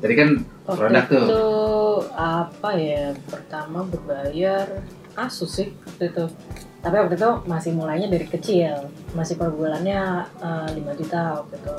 Tadi 0.01 0.15
kan 0.15 0.29
Waktu 0.65 0.79
produk 0.79 1.05
tuh. 1.07 1.23
itu 1.23 1.45
apa 2.11 2.71
ya 2.73 3.05
pertama 3.25 3.85
berbayar 3.85 4.67
Asus 5.13 5.51
sih 5.55 5.69
waktu 5.85 6.09
itu 6.09 6.25
tapi 6.79 6.97
waktu 6.97 7.15
itu 7.15 7.31
masih 7.45 7.71
mulainya 7.73 8.09
dari 8.09 8.25
kecil 8.25 8.89
masih 9.13 9.37
per 9.37 9.51
bulannya 9.51 10.01
eh, 10.39 10.69
5 10.73 10.81
juta 10.97 11.21
waktu 11.39 11.55
itu 11.55 11.75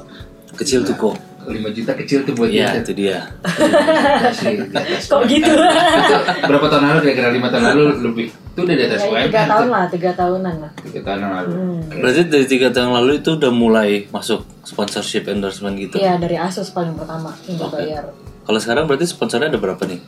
Kecil 0.52 0.84
tuh 0.84 0.94
kok. 0.94 1.16
5 1.42 1.58
juta 1.72 1.96
kecil 1.96 2.22
tuh 2.22 2.36
buat 2.36 2.46
Iya, 2.46 2.70
dia. 2.70 2.82
itu 2.84 2.92
dia. 2.94 3.18
Kok 5.08 5.22
gitu 5.26 5.48
Itu 5.48 6.16
berapa 6.44 6.66
tahun 6.68 6.84
lalu 6.86 7.00
kira-kira 7.02 7.30
5 7.32 7.48
tahun 7.48 7.64
lalu 7.66 7.84
lebih. 8.04 8.28
Itu 8.52 8.60
udah 8.62 8.76
di 8.76 8.84
atas 8.84 9.00
ya, 9.00 9.08
UMR. 9.08 9.26
tiga 9.26 9.42
tahun 9.48 9.64
tuh. 9.64 9.72
lah 9.72 9.84
tiga 9.88 10.12
tahunan 10.12 10.56
lah 10.60 10.72
Tiga 10.92 11.02
tahun 11.06 11.20
yang 11.22 11.34
lalu. 11.34 11.52
Hmm. 11.54 11.80
Berarti 11.96 12.22
dari 12.26 12.46
tiga 12.46 12.68
tahun 12.70 12.92
lalu 12.92 13.12
itu 13.18 13.30
udah 13.34 13.50
mulai 13.50 13.90
masuk 14.08 14.44
sponsorship 14.62 15.26
endorsement 15.26 15.76
gitu. 15.78 15.96
Iya 15.96 16.16
dari 16.16 16.36
Asus 16.36 16.70
paling 16.70 16.94
pertama 16.94 17.32
yang 17.46 17.56
berbayar 17.58 18.04
Kalau 18.42 18.60
sekarang 18.60 18.84
berarti 18.86 19.06
sponsornya 19.06 19.48
ada 19.48 19.58
berapa 19.58 19.80
nih? 19.84 20.02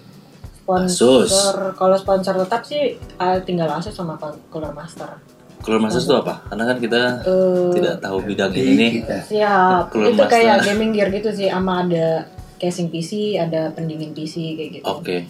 sponsor 0.59 1.27
kalau 1.73 1.91
sponsor 1.93 2.35
tetap 2.37 2.63
sih 2.63 2.95
eh, 2.95 3.37
tinggal 3.41 3.67
Asus 3.69 3.91
sama 3.91 4.15
Cooler 4.47 4.71
Master 4.71 5.19
Kalau 5.59 5.75
Masters 5.77 6.03
itu 6.03 6.11
apa? 6.13 6.43
Karena 6.45 6.63
kan 6.65 6.77
kita 6.77 7.01
Eh, 7.21 7.71
tidak 7.73 7.95
tahu 7.99 8.19
bidang 8.21 8.51
ini 8.51 8.71
nih. 8.73 8.91
kita 8.99 9.17
siap 9.23 9.87
Cooler 9.89 10.11
itu 10.11 10.23
kayak 10.25 10.55
Master. 10.57 10.67
gaming 10.69 10.91
gear 10.91 11.07
gitu 11.09 11.29
sih 11.31 11.47
sama 11.47 11.73
ada 11.81 12.27
casing 12.57 12.87
PC 12.87 13.11
ada 13.37 13.71
pendingin 13.71 14.11
PC 14.11 14.55
kayak 14.55 14.69
gitu 14.73 14.85
Oke. 14.85 15.23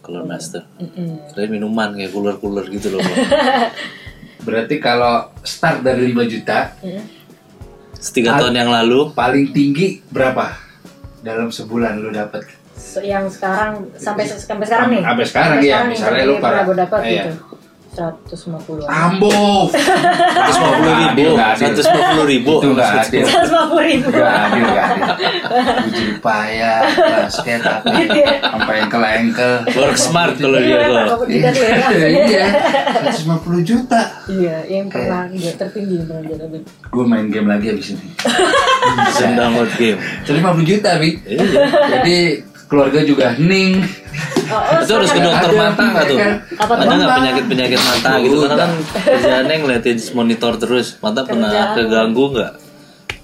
Cooler 0.00 0.22
Master. 0.24 0.62
Mm-mm. 0.76 1.30
Kalian 1.30 1.50
minuman 1.52 1.92
kayak 1.92 2.10
cooler-cooler 2.10 2.64
gitu 2.68 2.88
loh. 2.90 3.02
Berarti 4.40 4.76
kalau 4.80 5.28
start 5.44 5.84
dari 5.84 6.10
5 6.10 6.32
juta 6.32 6.72
Mm-mm. 6.80 7.04
Setiga 8.00 8.40
tahun 8.40 8.56
yang 8.56 8.70
lalu. 8.72 9.12
paling 9.12 9.52
tinggi 9.52 10.00
berapa 10.08 10.56
dalam 11.20 11.52
sebulan 11.52 12.00
lu 12.00 12.08
dapat 12.08 12.48
Se- 12.72 13.04
yang 13.04 13.28
sekarang 13.28 13.92
sampai 13.92 14.24
sampai 14.24 14.64
sekarang 14.64 14.88
nih? 14.88 15.02
sampai 15.04 15.24
sekarang 15.28 15.58
ya 15.60 15.68
yang 15.68 15.86
misalnya 15.92 16.24
lu 16.24 16.34
pernah 16.40 16.62
gue 16.64 16.76
dapat 16.80 17.00
iya. 17.04 17.12
gitu 17.28 17.59
150 17.90 18.86
Ambo. 18.86 19.66
150 19.66 19.74
ribu, 20.86 21.34
150 21.34 22.30
ribu. 22.30 22.52
Itu 22.62 22.68
nggak 22.70 22.90
adil. 23.02 23.26
150 23.26 23.90
ribu 23.90 24.08
Gak 24.14 24.30
adil, 24.46 24.64
gak 24.70 24.86
adil. 24.94 25.10
Jadi 25.94 26.12
payah, 26.22 26.80
basket 26.94 27.60
apa, 27.66 27.90
sampai 28.46 28.76
engkel-engkel. 28.86 29.52
Work 29.74 29.98
smart 29.98 30.34
kalau 30.38 30.58
dia 30.62 30.78
Iya, 30.78 31.10
tidak 31.26 31.50
tuh 31.50 31.64
ya. 31.66 32.08
Iya, 32.30 32.46
150 33.10 33.58
juta. 33.66 34.00
Iya, 34.30 34.56
yang 34.70 34.86
pernah 34.86 35.26
nggak 35.26 35.54
tertinggi 35.58 35.94
yang 35.98 36.06
pernah 36.06 36.22
gue 36.30 36.36
dapat. 36.38 36.62
Gue 36.94 37.04
main 37.10 37.26
game 37.26 37.48
lagi 37.50 37.66
abis 37.74 37.98
ini. 37.98 38.06
Bisa 39.10 39.34
download 39.34 39.70
game. 39.74 39.98
Jadi 40.22 40.38
50 40.38 40.70
juta, 40.70 40.90
Bi. 41.02 41.10
Iya. 41.26 41.42
Jadi 41.98 42.18
keluarga 42.70 43.02
juga 43.02 43.34
hening. 43.34 43.82
Oh, 44.50 44.82
Itu 44.82 44.92
harus 44.98 45.10
ke 45.14 45.20
dokter 45.22 45.50
mata 45.54 45.82
nggak 45.82 46.04
tuh? 46.10 46.18
kan? 46.18 46.32
Apa? 46.58 46.72
Ada 46.74 46.94
nggak 46.98 47.12
penyakit-penyakit 47.22 47.80
mata 47.80 48.10
gitu? 48.18 48.36
Karena 48.42 48.56
kan 48.58 48.70
kerjaannya 49.06 49.56
ngeliatin 49.62 49.98
monitor 50.12 50.52
terus. 50.58 50.86
Mata 50.98 51.20
pernah 51.22 51.50
keganggu 51.78 52.24
nggak? 52.34 52.52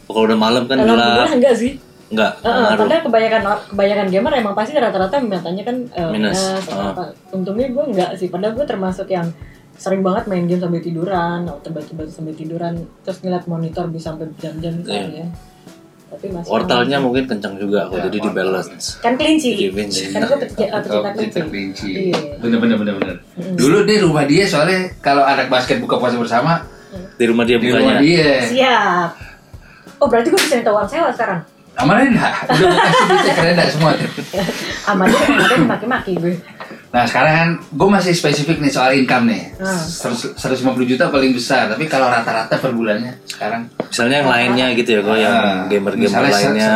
Kalau 0.07 0.23
udah 0.23 0.39
malam 0.39 0.63
kan 0.71 0.79
gelap. 0.79 1.27
Enggak 1.35 1.55
sih. 1.59 1.73
Enggak, 2.07 2.39
ngaruh. 2.39 2.87
karena 2.87 3.03
kebanyakan 3.03 3.41
kebanyakan 3.75 4.07
gamer 4.15 4.33
emang 4.39 4.55
pasti 4.55 4.79
rata-rata 4.79 5.19
matanya 5.19 5.67
kan 5.67 5.77
eh, 5.91 6.11
Minus. 6.15 6.39
apa. 6.71 7.11
Untungnya 7.35 7.67
gue 7.67 7.83
enggak 7.83 8.11
sih, 8.15 8.31
padahal 8.31 8.55
gue 8.55 8.63
termasuk 8.63 9.11
yang 9.11 9.27
sering 9.75 10.07
banget 10.07 10.31
main 10.31 10.47
game 10.47 10.63
sampai 10.63 10.79
tiduran, 10.79 11.51
atau 11.51 11.71
baca-baca 11.75 12.07
sampai 12.07 12.39
tiduran, 12.39 12.79
terus 13.03 13.19
ngeliat 13.27 13.51
monitor 13.51 13.91
bisa 13.91 14.15
sampai 14.15 14.31
jam-jam 14.39 14.79
misalnya. 14.79 15.27
Iya. 15.27 15.27
Tapi 16.07 16.27
masih 16.31 16.49
Wortelnya 16.49 16.99
mungkin 16.99 17.27
kencang 17.27 17.55
juga 17.57 17.87
kok, 17.87 17.99
Ya, 17.99 18.07
jadi 18.07 18.19
di 18.21 18.31
balance. 18.31 18.87
kan 19.01 19.13
kelinci. 19.15 19.51
Jadi 19.53 19.67
kelinci. 19.69 20.03
Kan 20.09 20.23
pecinta, 20.25 20.79
Oh, 20.89 21.03
pecinta 21.05 21.41
kelinci. 21.45 21.89
Iya. 22.09 22.19
Bener 22.39 22.59
bener 22.59 22.77
bener 22.79 22.95
bener. 22.95 23.17
Dulu 23.35 23.83
di 23.83 23.97
rumah 23.99 24.23
dia 24.23 24.45
soalnya 24.45 24.95
kalau 24.99 25.23
anak 25.23 25.47
basket 25.47 25.79
buka 25.79 25.97
puasa 25.97 26.15
bersama 26.15 26.63
Di 27.13 27.25
rumah 27.27 27.43
dia 27.43 27.59
di 27.59 27.69
rumah 27.69 27.99
bukanya. 27.99 28.01
dia. 28.01 28.33
Siap. 28.41 29.11
Oh 29.97 30.07
berarti 30.07 30.29
gue 30.29 30.39
bisa 30.39 30.55
minta 30.55 30.71
uang 30.71 30.87
sewa 30.87 31.11
sekarang. 31.11 31.41
Amalnya 31.75 32.09
enggak, 32.09 32.33
udah 32.47 32.57
gue 32.57 32.81
kasih 32.81 33.05
duitnya 33.07 33.33
keren 33.35 33.53
enggak 33.53 33.69
semua. 33.69 33.91
Amannya 34.91 35.19
kadang 35.19 35.65
maki-maki 35.67 36.13
gue. 36.17 36.35
Nah 36.97 37.05
sekarang 37.05 37.35
kan 37.37 37.49
gue 37.61 37.89
masih 37.93 38.17
spesifik 38.17 38.57
nih 38.65 38.73
soal 38.73 38.97
income 38.97 39.29
nih. 39.29 39.53
Hmm. 39.61 39.85
100 39.85 40.41
150 40.41 40.65
juta 40.97 41.13
paling 41.13 41.37
besar, 41.37 41.69
tapi 41.69 41.85
kalau 41.85 42.09
rata-rata 42.09 42.57
per 42.57 42.73
bulannya 42.73 43.21
sekarang 43.29 43.69
Misalnya 43.85 44.25
yang 44.25 44.31
lainnya 44.33 44.67
gitu 44.81 44.91
ya, 44.97 45.01
kok 45.05 45.17
yang 45.21 45.37
ah, 45.37 45.61
gamer-gamer 45.69 46.25
lainnya. 46.33 46.69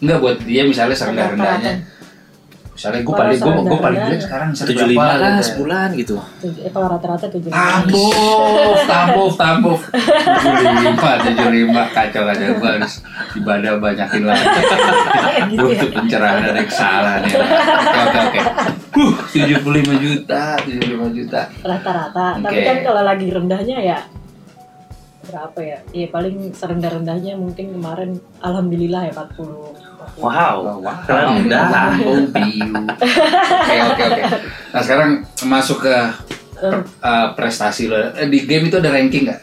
enggak 0.00 0.18
buat 0.24 0.36
dia 0.40 0.64
misalnya 0.64 0.96
serendah-rendahnya. 0.96 1.97
Misalnya 2.78 3.02
gue 3.02 3.10
paling 3.12 3.38
gue 3.40 3.54
gue 3.64 3.80
paling 3.80 4.00
jelek 4.00 4.20
sekarang 4.22 4.48
misalnya 4.48 4.70
75 4.70 4.86
berapa, 4.86 5.02
lah 5.02 5.18
gitu. 5.18 5.42
sebulan 5.44 5.88
gitu. 5.92 6.14
Tujuh- 6.38 6.62
Eh, 6.62 6.70
kalau 6.70 6.86
rata-rata 6.88 7.26
tujuh 7.26 7.50
Tambuf, 7.58 8.78
tambuf, 8.86 9.32
tambuf. 9.34 9.80
75, 9.90 10.94
75, 10.94 11.74
kacau 11.90 12.22
kacau 12.24 12.48
gue 12.54 12.70
harus 12.72 12.94
ibadah 13.34 13.72
banyakin 13.76 14.22
lagi. 14.24 14.46
gitu 15.48 15.58
ya. 15.58 15.74
Untuk 15.74 15.90
pencerahan 15.90 16.40
dari 16.44 16.62
kesalahan 16.64 17.20
ya. 17.24 17.34
Oke 17.34 17.98
oke 17.98 18.18
oke. 18.22 18.40
Huh, 18.94 19.14
75 19.28 19.58
juta, 19.98 20.42
75 20.60 21.10
juta. 21.12 21.40
rata-rata. 21.60 22.26
Tapi 22.38 22.46
Oke. 22.52 22.62
kan 22.62 22.76
kalau 22.84 23.02
lagi 23.02 23.26
rendahnya 23.28 23.78
ya 23.80 23.98
berapa 25.24 25.58
ya? 25.60 25.78
Iya 25.92 26.06
paling 26.08 26.54
serendah-rendahnya 26.54 27.34
mungkin 27.34 27.74
kemarin 27.74 28.10
alhamdulillah 28.38 29.02
ya 29.04 29.12
40. 29.12 29.87
40. 30.16 30.24
Wow, 30.24 30.56
Wah, 30.80 30.98
rendah. 31.04 31.66
Oke 31.98 33.76
oke 33.84 34.02
oke. 34.08 34.22
Nah 34.72 34.80
sekarang 34.80 35.10
masuk 35.44 35.84
ke 35.84 35.94
Eh, 36.58 36.74
uh, 37.06 37.26
prestasi 37.38 37.86
lo. 37.86 37.94
Eh, 38.18 38.26
di 38.26 38.42
game 38.42 38.66
itu 38.66 38.82
ada 38.82 38.90
ranking 38.90 39.30
nggak? 39.30 39.40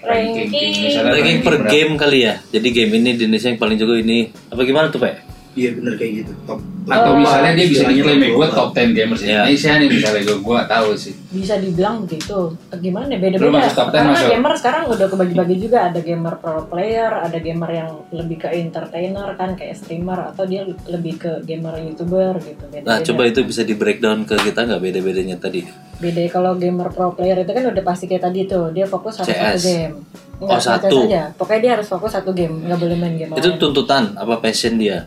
Ranking. 0.00 0.48
misalnya 0.80 1.12
Ranking 1.12 1.38
per 1.44 1.54
berapa? 1.60 1.68
game 1.68 1.92
kali 2.00 2.18
ya. 2.24 2.34
Jadi 2.48 2.68
game 2.72 2.92
ini 2.96 3.20
di 3.20 3.28
Indonesia 3.28 3.52
yang 3.52 3.60
paling 3.60 3.76
jago 3.76 3.92
ini. 3.92 4.32
Apa 4.48 4.64
gimana 4.64 4.88
tuh, 4.88 4.96
Pak? 4.96 5.31
Iya 5.52 5.70
bener 5.74 5.94
kayak 5.94 6.12
gitu. 6.18 6.32
Top. 6.42 6.58
Atau 6.82 7.12
Oh. 7.12 7.20
misalnya 7.20 7.52
dia 7.52 7.66
bisa 7.68 7.84
diklaim 7.84 8.24
gue 8.24 8.48
top 8.48 8.68
10 8.72 8.90
gamers 8.90 9.20
Iya. 9.20 9.44
Indonesia 9.44 9.72
nih 9.76 9.88
misalnya 9.92 10.22
gue 10.24 10.38
gue 10.40 10.60
tahu 10.66 10.88
sih. 10.96 11.14
bisa 11.30 11.54
dibilang 11.56 11.96
begitu. 12.00 12.38
Gimana 12.74 13.06
ya 13.06 13.18
beda-beda. 13.20 13.52
masuk 13.54 13.76
top 13.76 13.86
10 13.86 13.94
Karena 13.94 14.10
masuk. 14.12 14.30
gamer 14.32 14.52
sekarang 14.54 14.82
udah 14.88 15.06
kebagi-bagi 15.06 15.56
juga 15.60 15.78
ada 15.84 16.00
gamer 16.00 16.34
pro 16.36 16.64
player, 16.64 17.10
ada 17.12 17.38
gamer 17.38 17.70
yang 17.70 17.90
lebih 18.10 18.36
ke 18.38 18.48
entertainer 18.50 19.28
kan 19.34 19.50
kayak 19.52 19.74
streamer 19.74 20.18
atau 20.26 20.42
dia 20.42 20.60
lebih 20.64 21.14
ke 21.16 21.32
gamer 21.42 21.74
youtuber 21.78 22.32
gitu. 22.38 22.64
Beda-beda. 22.66 22.88
Nah, 22.88 22.98
coba 22.98 23.22
itu 23.26 23.40
bisa 23.42 23.62
di 23.62 23.74
breakdown 23.74 24.24
ke 24.24 24.34
kita 24.34 24.64
nggak 24.64 24.80
beda-bedanya 24.82 25.36
tadi? 25.36 25.68
Beda 25.94 26.18
kalau 26.26 26.56
gamer 26.56 26.88
pro 26.88 27.12
player 27.12 27.38
itu 27.38 27.50
kan 27.50 27.64
udah 27.66 27.82
pasti 27.82 28.04
kayak 28.06 28.24
tadi 28.24 28.44
tuh 28.44 28.68
dia 28.70 28.84
fokus 28.84 29.20
satu 29.20 29.30
game. 29.30 30.00
Nggak, 30.38 30.48
Oh, 30.48 30.58
satu. 30.58 30.96
aja. 31.06 31.30
Pokoknya 31.30 31.60
dia 31.60 31.72
harus 31.72 31.86
fokus 31.86 32.10
satu 32.10 32.32
game, 32.32 32.66
nggak 32.66 32.74
boleh 32.74 32.96
main 32.96 33.14
game 33.14 33.30
Itu 33.30 33.46
lain. 33.48 33.60
tuntutan 33.60 34.16
apa 34.16 34.34
passion 34.38 34.74
dia? 34.74 35.06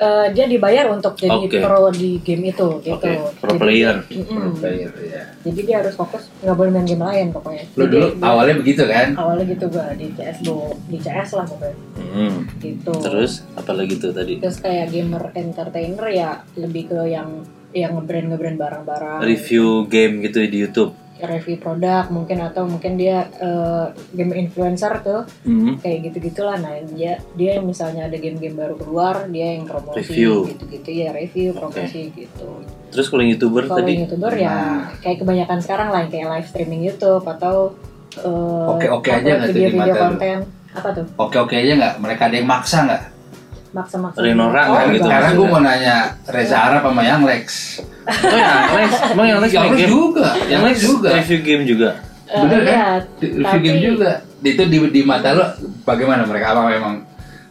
Eh, 0.00 0.26
dia 0.32 0.48
dibayar 0.48 0.88
untuk 0.88 1.12
jadi 1.12 1.36
Oke. 1.36 1.60
pro 1.60 1.92
di 1.92 2.16
game 2.18 2.48
itu 2.48 2.80
gitu. 2.80 2.96
Oke, 2.96 3.36
pro 3.36 3.52
Jadi- 3.52 3.60
player. 3.60 3.96
Mm-mm. 4.08 4.56
Player, 4.56 4.92
ya. 4.96 5.22
Jadi 5.44 5.60
dia 5.60 5.76
harus 5.76 5.92
fokus 5.92 6.32
nggak 6.40 6.56
boleh 6.56 6.72
main 6.72 6.88
game 6.88 7.04
lain 7.04 7.26
pokoknya. 7.28 7.64
Lu 7.76 7.84
dulu 7.84 8.06
dia- 8.10 8.24
awalnya 8.24 8.56
begitu 8.56 8.82
kan? 8.82 9.12
awalnya 9.12 9.44
gitu 9.46 9.68
gua 9.68 9.92
di 9.92 10.08
CS 10.10 10.40
do 10.40 10.56
di 10.88 10.96
CS 10.96 11.36
lah 11.36 11.44
pokoknya 11.44 11.76
Hmm. 12.10 12.48
gitu. 12.56 12.92
Terus 12.96 13.44
apa 13.52 13.72
lagi 13.72 13.94
tuh 13.94 14.08
tadi? 14.10 14.40
Terus 14.40 14.56
kayak 14.56 14.88
gamer 14.88 15.36
entertainer 15.36 16.06
ya 16.08 16.30
lebih 16.56 16.88
ke 16.88 17.00
yang 17.04 17.44
yang 17.70 17.92
ngebrand 17.94 18.26
ngebrand 18.26 18.56
barang-barang. 18.56 19.20
Review 19.20 19.84
game 19.86 20.24
gitu 20.24 20.42
di 20.42 20.58
YouTube. 20.58 20.96
Review 21.22 21.56
produk 21.56 22.06
mungkin 22.06 22.40
atau 22.40 22.62
mungkin 22.62 22.94
dia 22.94 23.28
eh, 23.32 23.86
game 24.12 24.32
influencer 24.34 25.00
tuh 25.00 25.22
Hmm. 25.42 25.76
kayak 25.76 25.98
gitu 26.06 26.22
gitulah 26.24 26.54
nah 26.54 26.70
dia 26.86 27.18
dia 27.32 27.58
misalnya 27.58 28.06
ada 28.06 28.14
game-game 28.14 28.54
baru 28.54 28.74
keluar 28.74 29.26
dia 29.26 29.54
yang 29.54 29.64
promosi 29.64 30.00
Review. 30.00 30.46
gitu-gitu 30.46 30.90
ya 30.90 31.08
review 31.10 31.52
promosi 31.52 32.10
gitu 32.10 32.48
Terus 32.90 33.06
kalau 33.06 33.20
yang 33.20 33.32
YouTuber 33.32 33.62
kalau 33.64 33.78
tadi 33.78 33.92
youtuber 33.98 34.32
ya 34.34 34.50
Nah. 34.50 34.82
kayak 34.98 35.18
kebanyakan 35.18 35.58
sekarang 35.58 35.88
lah 35.88 36.00
yang 36.00 36.10
kayak 36.10 36.28
live 36.28 36.46
streaming 36.46 36.82
YouTube 36.82 37.22
atau 37.22 37.74
eh, 38.12 38.66
Oke-oke 38.68 39.08
apa, 39.08 39.18
aja 39.18 39.30
nggak 39.32 39.40
tuh 39.40 39.46
di 39.48 39.58
video-video 39.60 39.78
mata 39.86 39.92
lu? 39.92 40.02
konten 40.08 40.38
apa 40.70 40.88
tuh 40.92 41.04
Oke-oke 41.16 41.54
aja 41.56 41.72
nggak? 41.72 41.94
Mereka 41.98 42.22
ada 42.24 42.36
yang 42.36 42.48
maksa 42.48 42.78
nggak? 42.84 43.02
Maksa-maksa 43.70 44.18
Renora 44.18 44.40
oh, 44.42 44.64
nggak 44.66 44.82
enggak. 44.82 44.94
gitu? 44.94 45.04
Sekarang 45.06 45.32
gue 45.32 45.46
mau 45.46 45.60
nanya 45.60 45.96
Reza 46.26 46.56
Arab 46.58 46.82
sama 46.82 47.02
Yang 47.02 47.22
Lex. 47.22 47.46
Oh 48.10 48.34
ya, 48.34 48.52
Lex, 48.74 48.90
emang 49.12 49.26
yang 49.26 49.38
Lex 49.38 49.50
Yang 49.50 49.62
main 49.62 49.76
game? 49.76 49.90
juga, 49.90 50.26
Yang 50.46 50.62
Lex 50.62 50.76
juga. 50.80 51.08
Review 51.14 51.40
game 51.40 51.62
juga. 51.64 51.90
Eh, 52.26 52.40
Bener 52.40 52.60
kan? 52.60 52.72
iya, 52.72 52.88
Di- 53.16 53.32
Review 53.32 53.44
tapi- 53.44 53.64
game 53.64 53.80
juga. 53.84 54.10
Itu 54.40 54.62
di, 54.66 54.78
di 54.88 55.00
mata 55.02 55.28
lo 55.30 55.44
bagaimana 55.84 56.24
mereka? 56.24 56.52
Apa 56.52 56.64
memang 56.66 57.04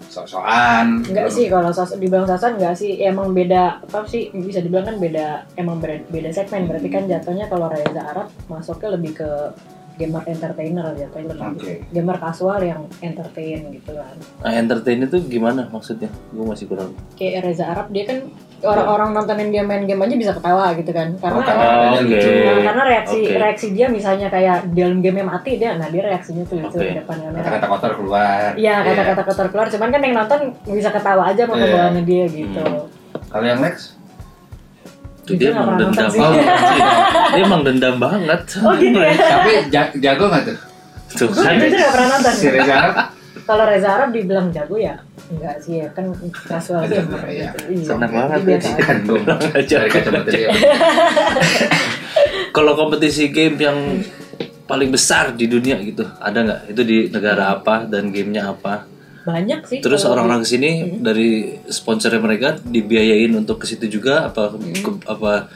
sok-sokan? 0.10 1.06
Enggak 1.06 1.30
sih 1.30 1.46
kalau 1.46 1.70
sos 1.70 1.94
dibilang 1.96 2.26
sosan 2.26 2.58
enggak 2.58 2.74
sih 2.74 2.98
Ya, 2.98 3.14
emang 3.14 3.30
beda 3.30 3.78
apa 3.80 4.04
sih 4.04 4.34
bisa 4.34 4.58
dibilang 4.58 4.84
kan 4.84 4.98
beda 4.98 5.46
emang 5.54 5.78
beda, 5.78 6.02
beda 6.10 6.34
segmen 6.34 6.66
berarti 6.66 6.90
kan 6.90 7.06
jatuhnya 7.06 7.46
kalau 7.46 7.70
Reza 7.70 8.02
Arab 8.02 8.28
masuknya 8.50 8.98
lebih 8.98 9.22
ke 9.22 9.30
gamer 10.00 10.24
entertainer 10.26 10.96
jatuhnya 10.96 11.28
lebih 11.30 11.48
Oke. 11.54 11.74
gamer 11.92 12.18
kasual 12.18 12.60
yang 12.60 12.82
entertain 13.00 13.68
gitu 13.70 13.92
kan 13.92 14.16
Nah, 14.40 14.54
entertain 14.54 15.00
itu 15.02 15.18
gimana 15.22 15.68
maksudnya? 15.68 16.08
Gue 16.30 16.46
masih 16.46 16.66
kurang. 16.66 16.96
kayak 17.14 17.44
Reza 17.44 17.68
Arab 17.68 17.92
dia 17.92 18.04
kan 18.06 18.32
orang-orang 18.62 19.12
nontonin 19.14 19.50
dia 19.50 19.62
main 19.62 19.84
game 19.84 20.00
aja 20.00 20.16
bisa 20.18 20.32
ketawa 20.34 20.72
gitu 20.74 20.90
kan 20.90 21.12
karena 21.14 21.40
Oh. 21.40 21.92
Nah, 21.92 22.64
karena 22.66 22.84
reaksi 22.86 23.20
Oke. 23.22 23.36
reaksi 23.36 23.68
dia 23.72 23.88
misalnya 23.88 24.28
kayak 24.28 24.72
dalam 24.72 25.00
game 25.00 25.20
mati 25.22 25.56
dia 25.56 25.76
nah 25.76 25.88
dia 25.88 26.04
reaksinya 26.06 26.44
tuh 26.44 26.58
lucu 26.58 26.76
Oke. 26.76 26.86
di 26.86 26.96
depan 26.96 27.16
kamera 27.20 27.40
Kata-kata 27.42 27.68
kotor 27.68 27.92
keluar. 27.96 28.56
Iya 28.56 28.76
kata-kata 28.82 29.22
kotor 29.24 29.48
keluar 29.50 29.68
cuman 29.68 29.90
kan 29.90 30.02
yang 30.02 30.16
nonton 30.16 30.40
bisa 30.66 30.90
ketawa 30.90 31.24
aja 31.26 31.44
sama 31.44 31.54
Iya. 31.54 31.64
pembawaannya 31.66 32.04
dia 32.04 32.24
gitu 32.26 32.64
Kalau 33.28 33.46
yang 33.46 33.60
Lex? 33.60 33.99
Itu 35.30 35.38
dia 35.38 35.50
nggak 35.52 35.62
emang 35.62 35.78
dendam 35.78 36.10
banget. 36.12 36.44
dia 37.30 37.42
emang 37.42 37.62
dendam 37.62 37.96
banget. 37.98 38.42
Oh 38.60 38.74
gitu 38.74 38.98
ya 38.98 39.14
Tapi 39.14 39.52
ja- 39.70 39.94
jago 39.96 40.26
nggak 40.28 40.44
tuh? 40.46 40.58
Tuh 41.10 41.30
kan. 41.34 41.54
jujur 41.58 41.74
gak 41.74 41.92
pernah 41.94 42.08
nonton 42.14 42.34
Si 42.34 42.48
Reza 42.48 42.74
Arab? 42.76 42.96
Kalau 43.46 43.64
Reza 43.66 43.90
Arab 43.90 44.10
dibilang 44.14 44.48
jago 44.50 44.78
ya 44.78 44.96
enggak 45.30 45.62
sih 45.62 45.78
ya 45.78 45.88
kan 45.94 46.10
bener, 47.06 47.22
iya. 47.30 47.50
gitu. 47.54 47.58
Iya. 47.70 47.86
Senang 47.86 48.12
banget 48.12 48.34
Jadi 48.36 48.48
biasa 48.50 48.66
ya. 48.66 48.74
aja. 48.74 49.78
Kan 49.86 50.14
dia. 50.26 50.50
Kalau 52.56 52.74
kompetisi 52.74 53.30
game 53.30 53.56
yang 53.58 53.78
paling 54.66 54.90
besar 54.90 55.34
di 55.34 55.46
dunia 55.46 55.78
gitu, 55.82 56.06
ada 56.18 56.38
nggak? 56.42 56.62
Itu 56.74 56.82
di 56.82 56.98
negara 57.10 57.54
apa 57.54 57.86
dan 57.86 58.10
gamenya 58.10 58.50
apa? 58.50 58.86
Banyak 59.22 59.60
sih. 59.66 59.80
Terus 59.80 60.02
kalau 60.02 60.16
orang-orang 60.16 60.42
ke 60.42 60.50
sini 60.50 60.70
dari 61.00 61.30
sponsornya 61.66 62.20
mereka 62.20 62.56
dibiayain 62.58 63.32
untuk 63.32 63.60
ke 63.60 63.66
situ 63.66 63.90
juga 63.90 64.28
apa 64.28 64.54
ke- 64.54 65.04
apa 65.06 65.52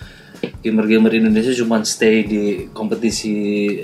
gamer-gamer 0.60 1.14
Indonesia 1.16 1.56
cuma 1.56 1.80
stay 1.84 2.24
di 2.24 2.42
kompetisi 2.70 3.34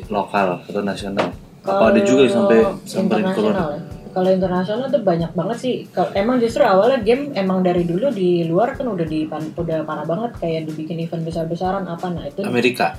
lokal 0.08 0.64
atau 0.64 0.84
nasional? 0.84 1.32
Apa 1.62 1.92
ada 1.92 2.02
juga 2.02 2.28
sampai 2.28 2.60
samperin 2.84 3.24
internasional 3.24 3.36
keluar? 3.36 3.56
ya. 3.56 3.82
Kalau 4.10 4.30
internasional 4.34 4.86
tuh 4.90 5.04
banyak 5.06 5.32
banget 5.32 5.58
sih. 5.60 5.76
Kalau 5.88 6.10
emang 6.12 6.42
justru 6.42 6.66
awalnya 6.66 7.00
game 7.00 7.30
emang 7.32 7.62
dari 7.62 7.86
dulu 7.86 8.10
di 8.10 8.42
luar 8.44 8.74
kan 8.74 8.90
udah 8.90 9.06
di 9.06 9.30
udah 9.30 9.86
parah 9.86 10.04
banget 10.04 10.34
kayak 10.36 10.66
dibikin 10.66 10.98
event 11.00 11.24
besar-besaran 11.24 11.86
apa 11.86 12.10
nah 12.10 12.26
itu 12.26 12.42
Amerika. 12.42 12.98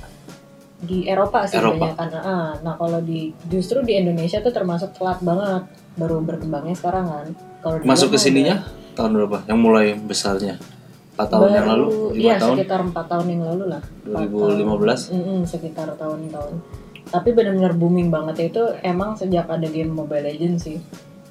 di 0.81 1.05
Eropa 1.05 1.45
sih 1.45 1.59
Eropa. 1.59 1.93
kebanyakan. 1.93 2.07
Ah, 2.17 2.51
nah 2.63 2.73
kalau 2.73 3.03
di 3.03 3.29
justru 3.45 3.85
di 3.85 3.93
Indonesia 3.93 4.41
tuh 4.41 4.49
termasuk 4.49 4.97
telat 4.97 5.21
banget 5.21 5.67
baru 5.93 6.19
berkembangnya 6.19 6.73
sekarang 6.73 7.05
kan. 7.05 7.27
Kalau 7.59 7.75
Masuk 7.81 8.09
ke 8.09 8.17
sininya 8.17 8.63
tahun 8.93 9.11
berapa? 9.13 9.37
Yang 9.45 9.59
mulai 9.59 9.85
besarnya? 9.95 10.55
4 11.13 11.27
tahun 11.27 11.49
yang 11.51 11.67
Baru- 11.67 11.85
lalu? 11.85 11.87
5 12.09 12.17
Iya 12.17 12.33
tahun? 12.35 12.55
sekitar 12.55 12.79
4 12.83 13.05
tahun 13.05 13.25
yang 13.29 13.41
lalu 13.45 13.63
lah 13.67 13.83
2015? 14.01 15.01
Mm-mm, 15.11 15.39
sekitar 15.45 15.87
tahun-tahun 15.93 16.53
Tapi 17.03 17.29
benar-benar 17.29 17.73
booming 17.73 18.07
banget 18.07 18.49
itu 18.49 18.63
emang 18.81 19.13
sejak 19.13 19.45
ada 19.45 19.67
game 19.67 19.91
Mobile 19.91 20.23
Legends 20.23 20.63
sih 20.63 20.79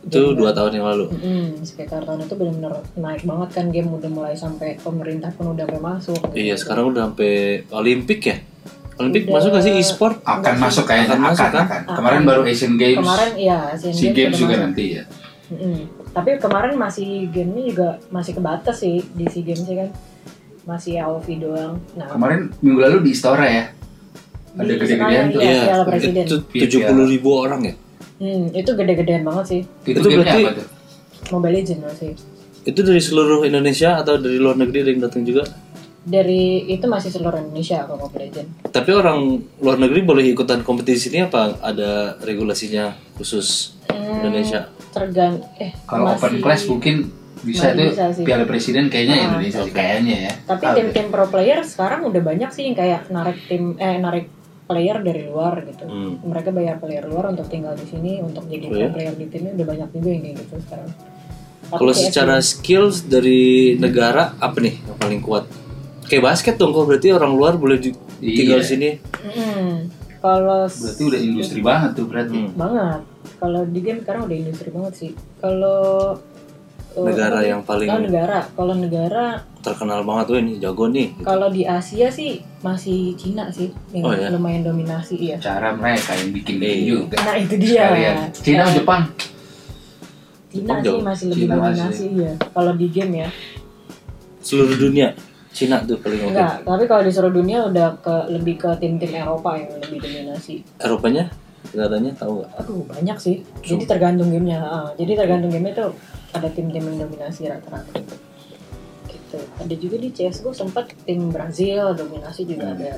Itu 0.00 0.32
2 0.32 0.52
tahun 0.52 0.72
yang 0.74 0.86
lalu. 0.86 1.04
Mm-mm, 1.10 1.46
sekitar 1.60 2.04
tahun 2.04 2.22
itu 2.22 2.34
benar-benar 2.34 2.72
naik 2.94 3.24
banget 3.24 3.48
kan 3.50 3.66
game 3.68 3.90
udah 3.90 4.08
mulai 4.08 4.32
sampai 4.32 4.76
pemerintah 4.78 5.28
pun 5.30 5.52
udah 5.52 5.64
mulai 5.66 5.82
masuk 5.96 6.20
Iya, 6.30 6.54
gitu. 6.54 6.60
sekarang 6.62 6.84
udah 6.88 7.02
sampai 7.06 7.32
Olimpik 7.70 8.20
ya? 8.22 8.36
Olimpik 9.00 9.22
Udah. 9.24 9.34
masuk 9.34 9.48
gak 9.50 9.62
sih 9.62 9.72
e-sport? 9.74 10.14
Akan 10.22 10.54
masuk 10.56 10.84
kayaknya. 10.84 11.08
Akan 11.08 11.16
Akan, 11.16 11.26
masuk, 11.26 11.46
akan, 11.46 11.64
kan? 11.66 11.82
Kemarin 11.90 12.22
baru 12.22 12.42
Asian 12.44 12.74
Games. 12.74 13.00
Kemarin 13.00 13.32
iya 13.34 13.58
Asian 13.70 13.92
Si 13.92 14.06
Games 14.08 14.30
udah 14.30 14.38
juga 14.38 14.52
masuk. 14.52 14.64
nanti 14.66 14.84
ya. 14.90 15.02
Mm-mm. 15.50 15.76
Tapi 16.10 16.30
kemarin 16.36 16.74
masih 16.74 17.08
gamenya 17.28 17.64
juga 17.66 17.88
masih 18.08 18.32
kebatas 18.32 18.76
sih 18.78 19.02
di 19.10 19.24
SEA 19.24 19.42
Games 19.44 19.62
sih 19.62 19.76
kan 19.76 19.90
Masih 20.62 20.98
AOV 20.98 21.26
doang 21.40 21.74
Nah 21.92 22.06
Kemarin 22.08 22.50
minggu 22.58 22.78
lalu 22.78 22.98
di 23.02 23.10
Istora 23.10 23.42
ya. 23.42 23.64
Ada 24.52 24.72
gede-gedean 24.72 25.26
tuh. 25.30 25.40
Iya, 25.40 25.58
Piala 25.64 25.84
Presiden. 25.84 26.24
itu 26.24 26.36
Iya, 26.52 26.66
70 26.90 27.06
ribu 27.08 27.30
orang 27.32 27.60
ya? 27.62 27.74
hmm, 28.18 28.50
itu 28.52 28.70
gede-gedean 28.70 29.22
banget 29.22 29.44
sih 29.48 29.60
Itu, 29.84 29.98
Itu 29.98 30.08
berarti- 30.12 30.44
apa 30.44 30.52
tuh? 30.54 30.66
Mobile 31.30 31.54
Legends 31.56 31.82
masih 31.82 32.10
Itu 32.60 32.80
dari 32.82 32.98
seluruh 32.98 33.40
Indonesia 33.42 33.96
atau 33.96 34.14
dari 34.16 34.36
luar 34.36 34.54
negeri 34.54 34.78
ada 34.80 34.90
yang 34.90 35.00
datang 35.00 35.22
juga? 35.22 35.46
Dari 36.00 36.42
itu 36.66 36.84
masih 36.84 37.08
seluruh 37.08 37.38
Indonesia 37.38 37.84
kalau 37.84 38.00
Mobile 38.00 38.24
Legends. 38.26 38.50
Tapi 38.64 38.90
orang 38.90 39.18
luar 39.58 39.76
negeri 39.76 40.00
boleh 40.00 40.24
ikutan 40.26 40.60
kompetisi 40.60 41.08
ini 41.08 41.22
apa 41.22 41.60
ada 41.60 42.16
regulasinya 42.18 42.90
khusus 43.14 43.76
Hmm, 43.86 44.22
Indonesia? 44.22 44.70
Tergan 44.90 45.38
eh 45.56 45.76
Kalau 45.84 46.08
masih- 46.08 46.18
open 46.18 46.34
class 46.40 46.62
mungkin 46.64 46.96
bisa 47.40 47.72
tuh 47.72 47.90
bisa 47.90 48.04
sih. 48.10 48.24
Piala 48.24 48.44
Presiden 48.44 48.86
kayaknya 48.86 49.16
Ah. 49.18 49.24
Indonesia 49.28 49.60
sih 49.62 49.72
kayaknya 49.72 50.16
ya. 50.22 50.32
Tapi 50.46 50.62
Tahu 50.62 50.74
tim-tim 50.74 51.06
pro 51.08 51.26
player 51.26 51.60
sekarang 51.62 52.00
udah 52.02 52.22
banyak 52.22 52.50
sih 52.50 52.64
yang 52.64 52.74
kayak 52.74 53.08
narik 53.08 53.36
tim 53.44 53.76
eh 53.76 53.96
narik 53.96 54.26
player 54.64 54.96
dari 55.00 55.26
luar 55.26 55.64
gitu. 55.64 55.84
Hmm. 55.84 56.22
Mereka 56.22 56.48
bayar 56.50 56.78
player 56.78 57.04
luar 57.04 57.28
untuk 57.28 57.44
tinggal 57.46 57.74
di 57.74 57.84
sini 57.84 58.20
untuk 58.20 58.46
jadi 58.46 58.64
Oh, 58.64 58.70
pro 58.70 58.78
ya? 58.78 58.88
player 58.90 59.14
di 59.14 59.26
timnya 59.26 59.52
udah 59.52 59.66
banyak 59.68 59.88
juga 59.90 60.08
yang 60.08 60.22
kayak 60.22 60.36
gitu 60.38 60.54
sekarang. 60.62 60.88
Kalau 61.70 61.92
secara 61.92 62.36
skills 62.40 62.96
dari 63.04 63.42
negara 63.76 64.34
apa 64.36 64.58
nih 64.58 64.80
yang 64.80 64.96
paling 64.96 65.20
kuat? 65.20 65.44
Kayak 66.10 66.24
basket 66.26 66.54
dong, 66.56 66.74
kok 66.74 66.84
berarti 66.84 67.08
orang 67.08 67.32
luar 67.32 67.54
boleh 67.54 67.78
di- 67.78 67.94
Iya. 68.18 68.34
tinggal 68.34 68.58
di 68.58 68.66
sini. 68.66 68.90
Mm-mm. 68.98 69.68
kalau 70.20 70.66
Berarti 70.66 71.02
udah 71.02 71.20
industri 71.22 71.60
banget 71.62 71.90
tuh 71.94 72.04
berarti. 72.04 72.36
Hmm. 72.36 72.52
banget. 72.52 73.00
Kalau 73.38 73.60
di 73.64 73.80
game 73.80 74.00
sekarang 74.00 74.22
udah 74.22 74.36
industri 74.36 74.68
banget 74.68 74.92
sih. 74.92 75.10
Kalau 75.38 76.12
eh, 76.90 77.06
Negara 77.06 77.38
apa 77.38 77.46
yang 77.46 77.60
paling- 77.62 77.88
Oh, 77.88 78.02
negara. 78.02 78.38
Kalau 78.50 78.74
negara 78.74 79.24
Terkenal 79.60 80.02
banget 80.02 80.24
tuh 80.26 80.36
ini 80.36 80.52
jago 80.56 80.88
nih. 80.88 81.14
Kalau 81.20 81.48
di 81.48 81.62
Asia 81.62 82.08
sih 82.08 82.36
masih 82.58 83.12
Cina 83.14 83.46
sih 83.48 83.70
yang 83.90 84.02
Oh, 84.02 84.12
ya? 84.12 84.28
lumayan 84.28 84.60
dominasi 84.62 85.14
ya. 85.22 85.36
Cara 85.38 85.70
mereka 85.70 86.12
yang 86.12 86.34
bikin 86.34 86.56
Iya. 86.56 86.64
game 86.66 86.82
juga. 86.82 87.16
Nah 87.22 87.36
itu 87.38 87.54
dia. 87.56 87.70
Sekalian. 87.86 88.16
Cina 88.34 88.62
Eh, 88.62 88.72
Jepang. 88.74 89.02
Cina 90.50 90.66
Jepang 90.66 90.76
sih 90.76 90.84
jauh. 90.84 91.00
masih 91.00 91.24
lebih 91.28 91.40
Cina 91.40 91.54
masih. 91.54 91.70
dominasi 91.78 92.06
ya. 92.18 92.32
Kalau 92.50 92.72
di 92.74 92.86
game 92.90 93.12
ya. 93.16 93.28
Seluruh 94.38 94.76
dunia 94.76 95.08
Cina 95.50 95.82
tuh 95.82 95.98
paling 95.98 96.20
oke. 96.20 96.30
Enggak, 96.30 96.54
tapi 96.62 96.84
kalau 96.84 97.02
di 97.02 97.10
seluruh 97.10 97.34
dunia 97.34 97.66
udah 97.66 97.98
ke 97.98 98.14
lebih 98.30 98.54
ke 98.56 98.70
tim-tim 98.78 99.10
Eropa 99.12 99.54
yang 99.54 99.70
lebih 99.76 99.98
dominasi. 99.98 100.62
Eropanya 100.78 101.26
negaranya 101.68 102.12
tahu 102.14 102.40
nggak? 102.40 102.50
Aduh 102.56 102.82
banyak 102.86 103.16
sih. 103.16 103.36
Jadi 103.60 103.84
tergantung 103.84 104.28
gamenya. 104.28 104.62
Jadi 104.94 105.12
tergantung 105.12 105.50
gamenya 105.50 105.74
tuh 105.76 105.90
ada 106.30 106.48
tim-tim 106.48 106.82
yang 106.84 107.04
dominasi 107.04 107.46
rata-rata. 107.46 107.98
Gitu. 109.06 109.38
Ada 109.58 109.74
juga 109.76 109.96
di 109.96 110.08
CSGO 110.08 110.50
sempat 110.50 110.94
tim 111.02 111.28
Brazil 111.28 111.92
dominasi 111.92 112.46
juga 112.46 112.66
Hmm. 112.68 112.76
ada. 112.76 112.92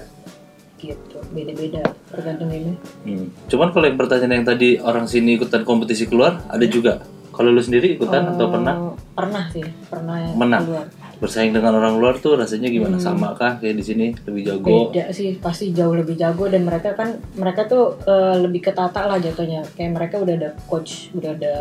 Gitu. 0.77 1.19
Beda-beda 1.33 1.81
tergantung 2.07 2.49
gamenya. 2.49 2.77
Hmm. 3.03 3.27
Cuman 3.47 3.69
kalau 3.71 3.87
yang 3.87 3.97
pertanyaan 3.97 4.33
yang 4.35 4.47
tadi 4.47 4.77
orang 4.79 5.07
sini 5.07 5.35
ikutan 5.35 5.63
kompetisi 5.63 6.05
keluar 6.05 6.45
ada 6.47 6.65
juga. 6.65 7.01
Kalau 7.33 7.49
lu 7.49 7.59
sendiri 7.59 7.97
ikutan 7.97 8.29
atau 8.29 8.45
Eh, 8.45 8.53
pernah? 8.53 8.75
Pernah 9.11 9.45
sih, 9.49 9.65
pernah 9.89 10.21
Menang? 10.37 10.63
keluar. 10.63 10.87
Bersaing 11.23 11.55
dengan 11.55 11.79
orang 11.79 12.03
luar 12.03 12.19
tuh 12.19 12.35
rasanya 12.35 12.67
gimana? 12.67 12.99
Sama 12.99 13.39
kah 13.39 13.63
kayak 13.63 13.79
di 13.79 13.85
sini 13.87 14.07
lebih 14.27 14.43
jago? 14.43 14.91
beda 14.91 15.15
sih 15.15 15.39
pasti 15.39 15.71
jauh 15.71 15.95
lebih 15.95 16.19
jago 16.19 16.51
dan 16.51 16.67
mereka 16.67 16.99
kan 16.99 17.23
mereka 17.39 17.71
tuh 17.71 17.95
eh, 18.03 18.43
lebih 18.43 18.59
ketata 18.67 19.07
lah 19.07 19.23
jatuhnya 19.23 19.63
kayak 19.79 19.95
mereka 19.95 20.19
udah 20.19 20.35
ada 20.35 20.51
coach 20.67 21.15
udah 21.15 21.31
ada 21.39 21.55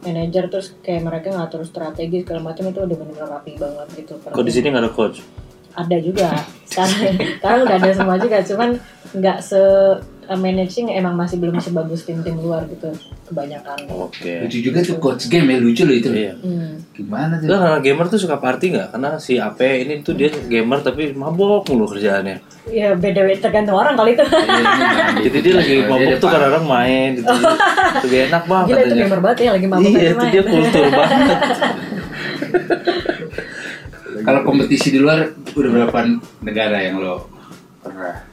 manajer 0.00 0.48
terus 0.48 0.72
kayak 0.80 1.04
mereka 1.04 1.36
ngatur 1.36 1.68
strategi 1.68 2.24
segala 2.24 2.52
macam 2.52 2.64
itu 2.72 2.80
udah 2.80 2.96
benar-benar 2.96 3.28
rapi 3.40 3.52
banget 3.60 3.86
gitu 4.00 4.16
Kok 4.20 4.44
di 4.44 4.52
sini 4.52 4.72
nggak 4.72 4.84
ada 4.88 4.92
coach? 4.92 5.20
ada 5.74 5.96
juga 5.98 6.30
sekarang 6.70 7.18
sekarang 7.42 7.60
udah 7.66 7.76
ada 7.82 7.90
semua 7.90 8.16
juga 8.16 8.38
cuman 8.46 8.70
nggak 9.10 9.38
se 9.42 9.60
eh, 10.24 10.34
managing 10.34 10.88
emang 10.90 11.12
masih 11.12 11.36
belum 11.36 11.56
sebagus 11.56 12.02
tim-tim 12.02 12.34
luar 12.34 12.64
gitu 12.66 12.88
kebanyakan 13.24 13.88
Oke. 13.90 14.44
Lucu 14.44 14.60
juga 14.60 14.78
tuh 14.80 14.96
coach 14.96 15.26
game 15.26 15.46
ya 15.46 15.56
lucu 15.56 15.82
loh 15.82 15.92
itu. 15.92 16.08
Iya. 16.08 16.32
Hmm. 16.36 16.76
Gimana 16.90 17.36
tuh? 17.36 17.46
Itu 17.46 17.54
karena 17.54 17.78
gamer 17.78 18.06
tuh 18.06 18.18
suka 18.18 18.36
party 18.36 18.66
nggak? 18.70 18.88
Karena 18.90 19.10
si 19.16 19.36
AP 19.36 19.58
ini 19.60 20.00
tuh 20.00 20.12
dia 20.12 20.28
gamer 20.28 20.80
tapi 20.80 21.12
mabok 21.12 21.64
mulu 21.66 21.88
kerjaannya. 21.88 22.36
ya 22.64 22.92
beda 22.92 23.20
beda 23.22 23.40
tergantung 23.42 23.76
orang 23.76 23.92
kali 23.92 24.16
itu 24.16 24.24
Jadi 25.24 25.38
dia 25.38 25.52
lagi 25.54 25.74
mabok 25.84 26.16
tuh 26.16 26.28
kadang-kadang 26.28 26.64
main 26.64 27.08
gitu. 27.14 27.28
Lebih 28.02 28.18
enak 28.28 28.44
banget 28.44 28.64
gila 28.66 28.74
itu 28.74 28.84
katanya. 28.84 29.02
gamer 29.02 29.20
banget 29.20 29.38
ya 29.38 29.50
lagi 29.52 29.66
mabuk 29.66 29.84
Iya, 29.86 30.00
itu 30.02 30.16
main. 30.16 30.32
dia 30.32 30.42
kultur 30.42 30.84
banget. 30.98 31.38
Kalau 34.24 34.40
kompetisi 34.42 34.88
di 34.88 34.98
luar 34.98 35.18
udah 35.52 35.70
berapa 35.70 35.98
negara 36.40 36.78
yang 36.80 36.96
lo 36.96 37.28
pernah? 37.78 38.24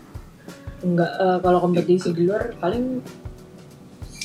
Enggak, 0.82 1.12
eh, 1.14 1.38
kalau 1.42 1.60
kompetisi 1.62 2.10
di 2.12 2.26
luar 2.26 2.58
paling 2.58 3.02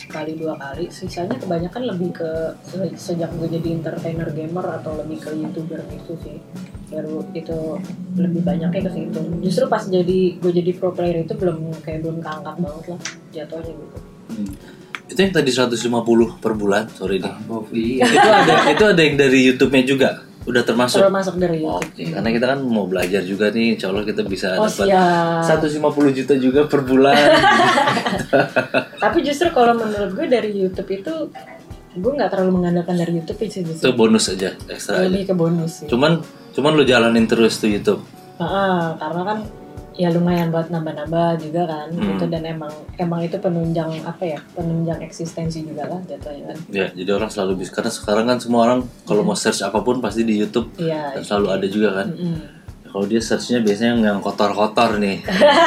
kali 0.07 0.33
dua 0.38 0.55
kali. 0.57 0.88
Sisanya 0.88 1.37
kebanyakan 1.37 1.83
lebih 1.92 2.11
ke 2.16 2.31
se- 2.64 2.97
sejak 2.97 3.29
gue 3.37 3.49
jadi 3.51 3.69
entertainer 3.77 4.29
gamer 4.33 4.64
atau 4.81 4.97
lebih 4.97 5.19
ke 5.21 5.31
youtuber 5.37 5.83
gitu 5.92 6.16
sih. 6.25 6.38
Baru 6.88 7.27
itu 7.35 7.77
lebih 8.16 8.40
banyaknya 8.47 8.81
ke 8.87 8.90
situ. 8.95 9.21
Justru 9.42 9.64
pas 9.66 9.83
jadi 9.85 10.38
gue 10.38 10.53
jadi 10.55 10.71
pro 10.79 10.95
player 10.95 11.27
itu 11.27 11.35
belum 11.37 11.83
kayak 11.83 12.07
belum 12.07 12.19
keangkat 12.23 12.57
banget 12.57 12.85
lah 12.95 13.01
jatuhnya 13.35 13.73
gitu. 13.75 13.99
Hmm. 14.33 14.51
Itu 15.07 15.19
yang 15.23 15.35
tadi 15.35 15.51
150 15.55 16.42
per 16.42 16.53
bulan, 16.55 16.90
sorry 16.90 17.23
nih. 17.23 17.35
Oh, 17.47 17.62
iya. 17.71 18.07
itu 18.11 18.29
ada 18.31 18.55
itu 18.71 18.85
ada 18.87 19.01
yang 19.03 19.16
dari 19.19 19.38
YouTube-nya 19.53 19.85
juga. 19.87 20.11
Udah 20.47 20.63
termasuk. 20.63 21.03
Terus 21.03 21.11
masuk 21.11 21.35
dari 21.43 21.59
YouTube. 21.67 21.91
Oke, 21.91 22.03
karena 22.07 22.31
kita 22.31 22.47
kan 22.55 22.59
mau 22.63 22.87
belajar 22.87 23.23
juga 23.27 23.51
nih, 23.51 23.75
insya 23.75 23.91
Allah 23.91 24.07
kita 24.07 24.23
bisa 24.23 24.55
Oh 24.57 24.71
dapat 24.71 24.87
siap. 24.87 25.59
150 25.67 26.19
juta 26.23 26.35
juga 26.39 26.61
per 26.71 26.81
bulan. 26.87 27.19
Tapi 29.03 29.19
justru 29.27 29.51
kalau 29.51 29.75
menurut 29.75 30.15
gue 30.15 30.27
dari 30.31 30.51
YouTube 30.55 30.91
itu 30.95 31.15
gue 31.97 32.13
nggak 32.13 32.29
terlalu 32.29 32.61
mengandalkan 32.61 32.95
dari 32.95 33.19
YouTube 33.19 33.41
sih 33.49 33.65
itu 33.65 33.73
justru 33.73 33.91
bonus 33.97 34.29
aja, 34.29 34.53
ekstra 34.69 35.01
aja. 35.01 35.09
lebih 35.09 35.33
ke 35.33 35.35
bonus 35.35 35.83
sih. 35.83 35.89
Cuman 35.89 36.21
cuman 36.53 36.71
lu 36.77 36.85
jalanin 36.85 37.25
terus 37.25 37.57
tuh 37.57 37.73
YouTube. 37.73 38.05
Heeh, 38.37 38.81
karena 39.01 39.23
kan 39.25 39.39
ya 39.97 40.09
lumayan 40.09 40.49
buat 40.49 40.69
nambah-nambah 40.69 41.41
juga 41.41 41.65
kan 41.65 41.89
Hmm. 41.89 42.05
gitu 42.11 42.25
dan 42.27 42.45
emang 42.45 42.69
emang 42.95 43.21
itu 43.23 43.37
penunjang 43.37 43.89
apa 44.03 44.25
ya 44.27 44.39
penunjang 44.53 45.01
eksistensi 45.01 45.61
juga 45.63 45.85
lah 45.87 46.01
jatuhnya 46.03 46.45
kan 46.47 46.59
Ya, 46.69 46.87
jadi 46.91 47.11
orang 47.13 47.27
selalu 47.27 47.61
bisa 47.61 47.73
karena 47.73 47.89
sekarang 47.89 48.25
kan 48.27 48.37
semua 48.37 48.61
orang 48.65 48.81
kalau 49.03 49.21
mau 49.23 49.33
search 49.35 49.61
apa 49.61 49.81
pun 49.81 49.99
pasti 49.99 50.23
di 50.23 50.37
YouTube 50.37 50.69
iya 50.77 51.11
dan 51.11 51.23
selalu 51.23 51.47
ada 51.51 51.67
juga 51.67 51.89
kan. 51.95 52.09
mm. 52.11 52.41
Kalau 52.87 53.05
dia 53.05 53.21
searchnya 53.21 53.61
biasanya 53.61 53.93
yang- 53.99 54.21
kotor-kotor 54.21 54.97
nih. 54.97 55.21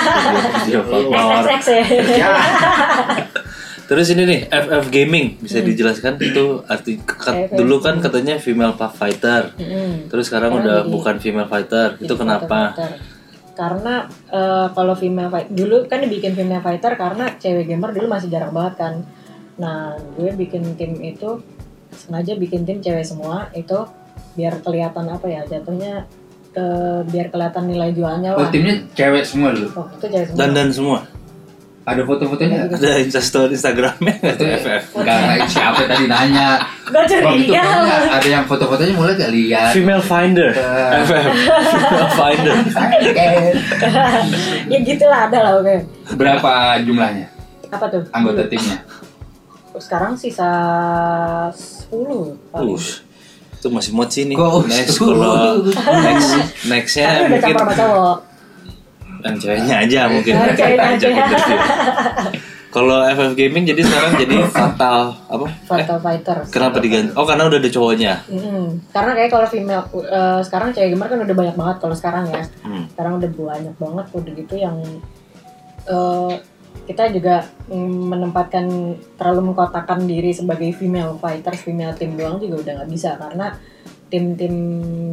Video 0.60 0.82
kotor. 0.84 1.46
XXX 1.52 1.89
ya 2.12 2.30
Terus 3.86 4.06
ini 4.10 4.24
nih 4.24 4.39
FF 4.48 4.86
Gaming 4.88 5.38
bisa 5.38 5.60
dijelaskan 5.60 6.18
itu 6.20 6.62
arti 6.63 6.98
kat- 7.00 7.50
dulu 7.52 7.78
kan 7.80 7.98
katanya 7.98 8.38
female 8.38 8.74
fighter. 8.74 9.50
Terus 10.06 10.26
sekarang 10.26 10.54
udah 10.56 10.86
bukan 10.86 11.18
female 11.18 11.46
fighter. 11.46 11.98
itu 11.98 12.13
kenapa? 12.13 12.74
fighter. 12.74 12.92
Karena 13.60 14.08
eh, 14.32 14.67
kalau 14.72 14.95
female 14.95 15.28
fight 15.28 15.52
dulu 15.52 15.84
kan 15.91 16.00
dibikin 16.00 16.32
female 16.32 16.63
fighter 16.63 16.95
karena 16.95 17.36
cewek 17.36 17.67
gamer 17.67 17.91
dulu 17.91 18.08
masih 18.08 18.32
jarang 18.32 18.56
banget 18.56 18.80
kan. 18.80 18.93
Nah, 19.60 20.00
gue 20.15 20.32
bikin 20.32 20.80
tim 20.80 20.95
itu 21.04 21.43
sengaja 21.91 22.39
bikin 22.39 22.63
tim 22.63 22.80
cewek 22.80 23.04
semua 23.04 23.52
itu 23.52 23.76
biar 24.39 24.63
kelihatan 24.63 25.12
apa 25.12 25.28
ya 25.28 25.43
jatuhnya 25.43 26.08
eh, 26.56 27.02
biar 27.04 27.28
kelihatan 27.28 27.67
nilai 27.67 27.91
jualnya 27.91 28.39
Oh 28.39 28.48
lah. 28.48 28.52
timnya 28.56 28.80
cewek 28.95 29.28
semua 29.28 29.52
dulu. 29.52 29.67
Oh, 29.76 29.88
itu 29.91 30.06
cewek 30.08 30.26
semua. 30.32 30.39
Dan 30.39 30.50
dan 30.56 30.67
semua. 30.72 31.00
Ada 31.89 32.06
foto-fotonya 32.06 32.69
nggak? 32.69 32.78
Ada 32.78 32.91
instastory 33.02 33.58
Instagramnya 33.58 34.13
nggak 34.21 34.36
tuh 34.38 34.45
FF? 34.45 34.84
Enggak, 34.93 35.17
enggak, 35.25 35.49
siapa 35.49 35.82
tadi 35.89 36.06
nanya? 36.06 36.49
Gak 36.89 37.06
curiga. 37.10 37.63
ada 38.13 38.28
yang 38.30 38.45
foto-fotonya 38.45 38.93
mulai 38.93 39.17
gak 39.17 39.34
lihat. 39.34 39.73
Female 39.73 40.04
Finder. 40.06 40.54
FF. 41.10 41.34
Female 41.73 42.12
Finder. 42.13 42.56
ya 44.71 44.78
gitulah 44.86 45.19
ada 45.25 45.38
lah 45.41 45.52
oke. 45.58 45.75
Berapa 46.13 46.78
jumlahnya 46.86 47.25
Apa 47.73 47.86
tuh? 47.89 48.06
anggota 48.13 48.45
timnya? 48.45 48.86
Sekarang 49.80 50.13
sisa 50.13 50.49
10 51.89 52.54
paling. 52.54 52.78
Ush. 52.78 53.02
Itu 53.58 53.73
masih 53.73 53.91
mochi 53.97 54.30
nih. 54.30 54.38
Kok 54.38 54.69
next 54.69 54.95
kalau 55.02 55.65
next 55.73 56.30
nextnya 56.69 57.06
Tapi 57.08 57.17
udah 57.17 57.30
mungkin 57.34 57.49
campur 57.49 57.65
sama 57.65 57.73
cowok. 57.75 58.17
Yang 59.23 59.36
ceweknya 59.36 59.75
aja 59.84 60.01
mungkin 60.08 60.34
Yang 60.34 60.55
ceweknya 60.55 60.89
Ajak 60.95 61.12
aja. 61.12 61.27
Kalau 62.69 63.01
FF 63.01 63.34
Gaming 63.34 63.65
jadi 63.65 63.82
sekarang 63.82 64.13
jadi 64.21 64.36
fatal 64.53 65.17
apa? 65.25 65.45
Eh, 65.49 65.65
Fatal 65.65 65.97
Fighter. 65.97 66.38
kenapa 66.53 66.77
diganti? 66.77 67.10
Oh 67.17 67.25
karena 67.25 67.49
udah 67.49 67.58
ada 67.58 67.69
cowoknya. 67.73 68.13
Mm-mm. 68.29 68.77
Karena 68.93 69.12
kayak 69.17 69.32
kalau 69.34 69.47
female 69.49 69.84
eh, 70.05 70.41
sekarang 70.45 70.69
cewek 70.77 70.93
gamer 70.93 71.10
kan 71.10 71.19
udah 71.25 71.36
banyak 71.36 71.55
banget 71.58 71.77
kalau 71.82 71.95
sekarang 71.97 72.29
ya. 72.29 72.45
Hmm. 72.62 72.86
Sekarang 72.93 73.17
udah 73.17 73.29
banyak 73.34 73.75
banget 73.75 74.05
udah 74.13 74.34
gitu 74.38 74.55
yang 74.62 74.77
eh, 75.89 76.34
kita 76.86 77.10
juga 77.10 77.45
mm, 77.69 77.93
menempatkan 78.13 78.65
terlalu 79.17 79.53
mengkotakkan 79.53 80.05
diri 80.05 80.29
sebagai 80.29 80.69
female 80.77 81.17
fighters, 81.17 81.65
female 81.65 81.97
team 81.97 82.13
doang 82.17 82.38
juga 82.38 82.62
udah 82.62 82.73
nggak 82.82 82.91
bisa 82.93 83.17
karena 83.17 83.58
tim-tim 84.10 84.54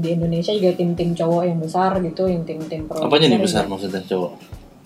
di 0.00 0.08
Indonesia 0.10 0.50
juga 0.50 0.72
tim-tim 0.72 1.12
cowok 1.12 1.42
yang 1.44 1.58
besar 1.58 1.90
gitu, 2.00 2.26
yang 2.26 2.42
tim-tim 2.42 2.84
pro. 2.84 3.00
Apanya 3.00 3.28
nih 3.28 3.38
besar 3.38 3.64
maksudnya 3.64 4.00
cowok? 4.02 4.32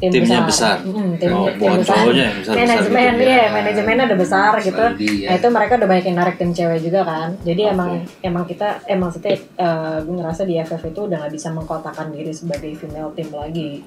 Tim 0.01 0.17
Timnya 0.17 0.49
besar. 0.49 0.81
Mm, 0.81 1.21
tim, 1.21 1.29
Oh, 1.29 1.45
tim 1.45 1.61
bukan 1.61 1.79
besar. 1.85 1.97
cowoknya 2.01 2.25
yang 2.25 2.37
besar-besar 2.41 2.65
Manajemen, 2.65 3.13
gitu. 3.13 3.29
iya, 3.29 3.45
manajemennya 3.53 4.05
udah 4.09 4.19
besar 4.19 4.53
gitu. 4.59 4.85
Dia. 4.97 5.27
Nah 5.29 5.35
itu 5.37 5.49
mereka 5.51 5.73
udah 5.77 5.89
banyak 5.93 6.05
yang 6.09 6.17
narik 6.17 6.37
tim 6.41 6.51
cewek 6.51 6.79
juga 6.81 7.01
kan. 7.05 7.29
Jadi 7.41 7.63
Oke. 7.63 7.73
emang 7.77 7.91
emang 8.25 8.45
kita 8.45 8.69
emang 8.87 9.07
maksudnya 9.07 9.37
eh, 9.37 9.97
gue 10.01 10.15
ngerasa 10.17 10.43
di 10.43 10.55
FF 10.57 10.83
itu 10.87 11.01
udah 11.05 11.17
nggak 11.21 11.33
bisa 11.37 11.49
mengkotakkan 11.53 12.09
diri 12.09 12.33
sebagai 12.33 12.73
female 12.75 13.13
team 13.13 13.29
lagi 13.31 13.85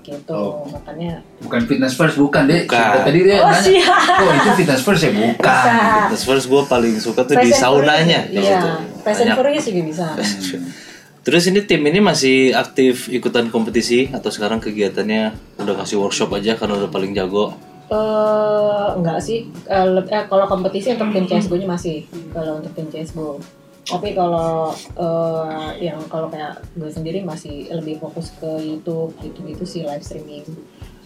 gitu. 0.00 0.32
Oh. 0.32 0.64
Makanya 0.64 1.20
Bukan 1.44 1.60
fitness 1.68 1.92
first, 1.92 2.16
bukan 2.16 2.48
deh. 2.48 2.64
Bukan. 2.64 3.04
Tadi 3.04 3.18
dia 3.20 3.36
Oh, 3.38 3.52
nanya, 3.52 3.60
siap. 3.60 4.00
oh 4.16 4.32
itu 4.32 4.50
fitness 4.56 4.80
first 4.80 5.02
ya 5.04 5.12
bukan. 5.12 5.44
Bisa. 5.44 6.08
Terus 6.08 6.22
first 6.24 6.46
gue 6.48 6.62
paling 6.64 6.94
suka 6.96 7.20
tuh 7.20 7.36
di 7.36 7.52
Fast 7.52 7.60
and 7.60 7.84
saunanya. 7.84 8.20
Iya, 8.32 8.40
gitu. 8.40 8.68
Banyak. 9.04 9.36
Furious 9.36 9.64
juga 9.66 9.82
bisa. 9.84 10.06
Terus 11.26 11.44
ini 11.52 11.60
tim 11.68 11.84
ini 11.84 12.00
masih 12.00 12.56
aktif 12.56 13.12
ikutan 13.12 13.52
kompetisi 13.52 14.08
atau 14.08 14.32
sekarang 14.32 14.56
kegiatannya 14.56 15.36
udah 15.60 15.74
kasih 15.84 16.00
workshop 16.00 16.32
aja 16.32 16.56
karena 16.56 16.80
udah 16.80 16.88
paling 16.88 17.12
jago. 17.12 17.52
Eh 17.92 18.88
enggak 18.96 19.20
sih. 19.20 19.52
Le- 19.68 20.08
eh, 20.08 20.24
kalau 20.30 20.48
kompetisi 20.48 20.96
untuk 20.96 21.12
tim 21.12 21.28
CSGO-nya 21.28 21.68
masih 21.68 22.08
kalau 22.32 22.64
untuk 22.64 22.72
tim 22.72 22.88
CSGO. 22.88 23.36
Tapi 23.84 24.16
kalau 24.16 24.72
eh, 24.96 25.68
yang 25.92 26.00
kalau 26.08 26.32
kayak 26.32 26.64
gue 26.72 26.88
sendiri 26.88 27.20
masih 27.20 27.68
lebih 27.68 28.00
fokus 28.00 28.32
ke 28.40 28.48
YouTube 28.64 29.12
gitu-gitu 29.20 29.64
sih 29.68 29.82
live 29.84 30.00
streaming. 30.00 30.46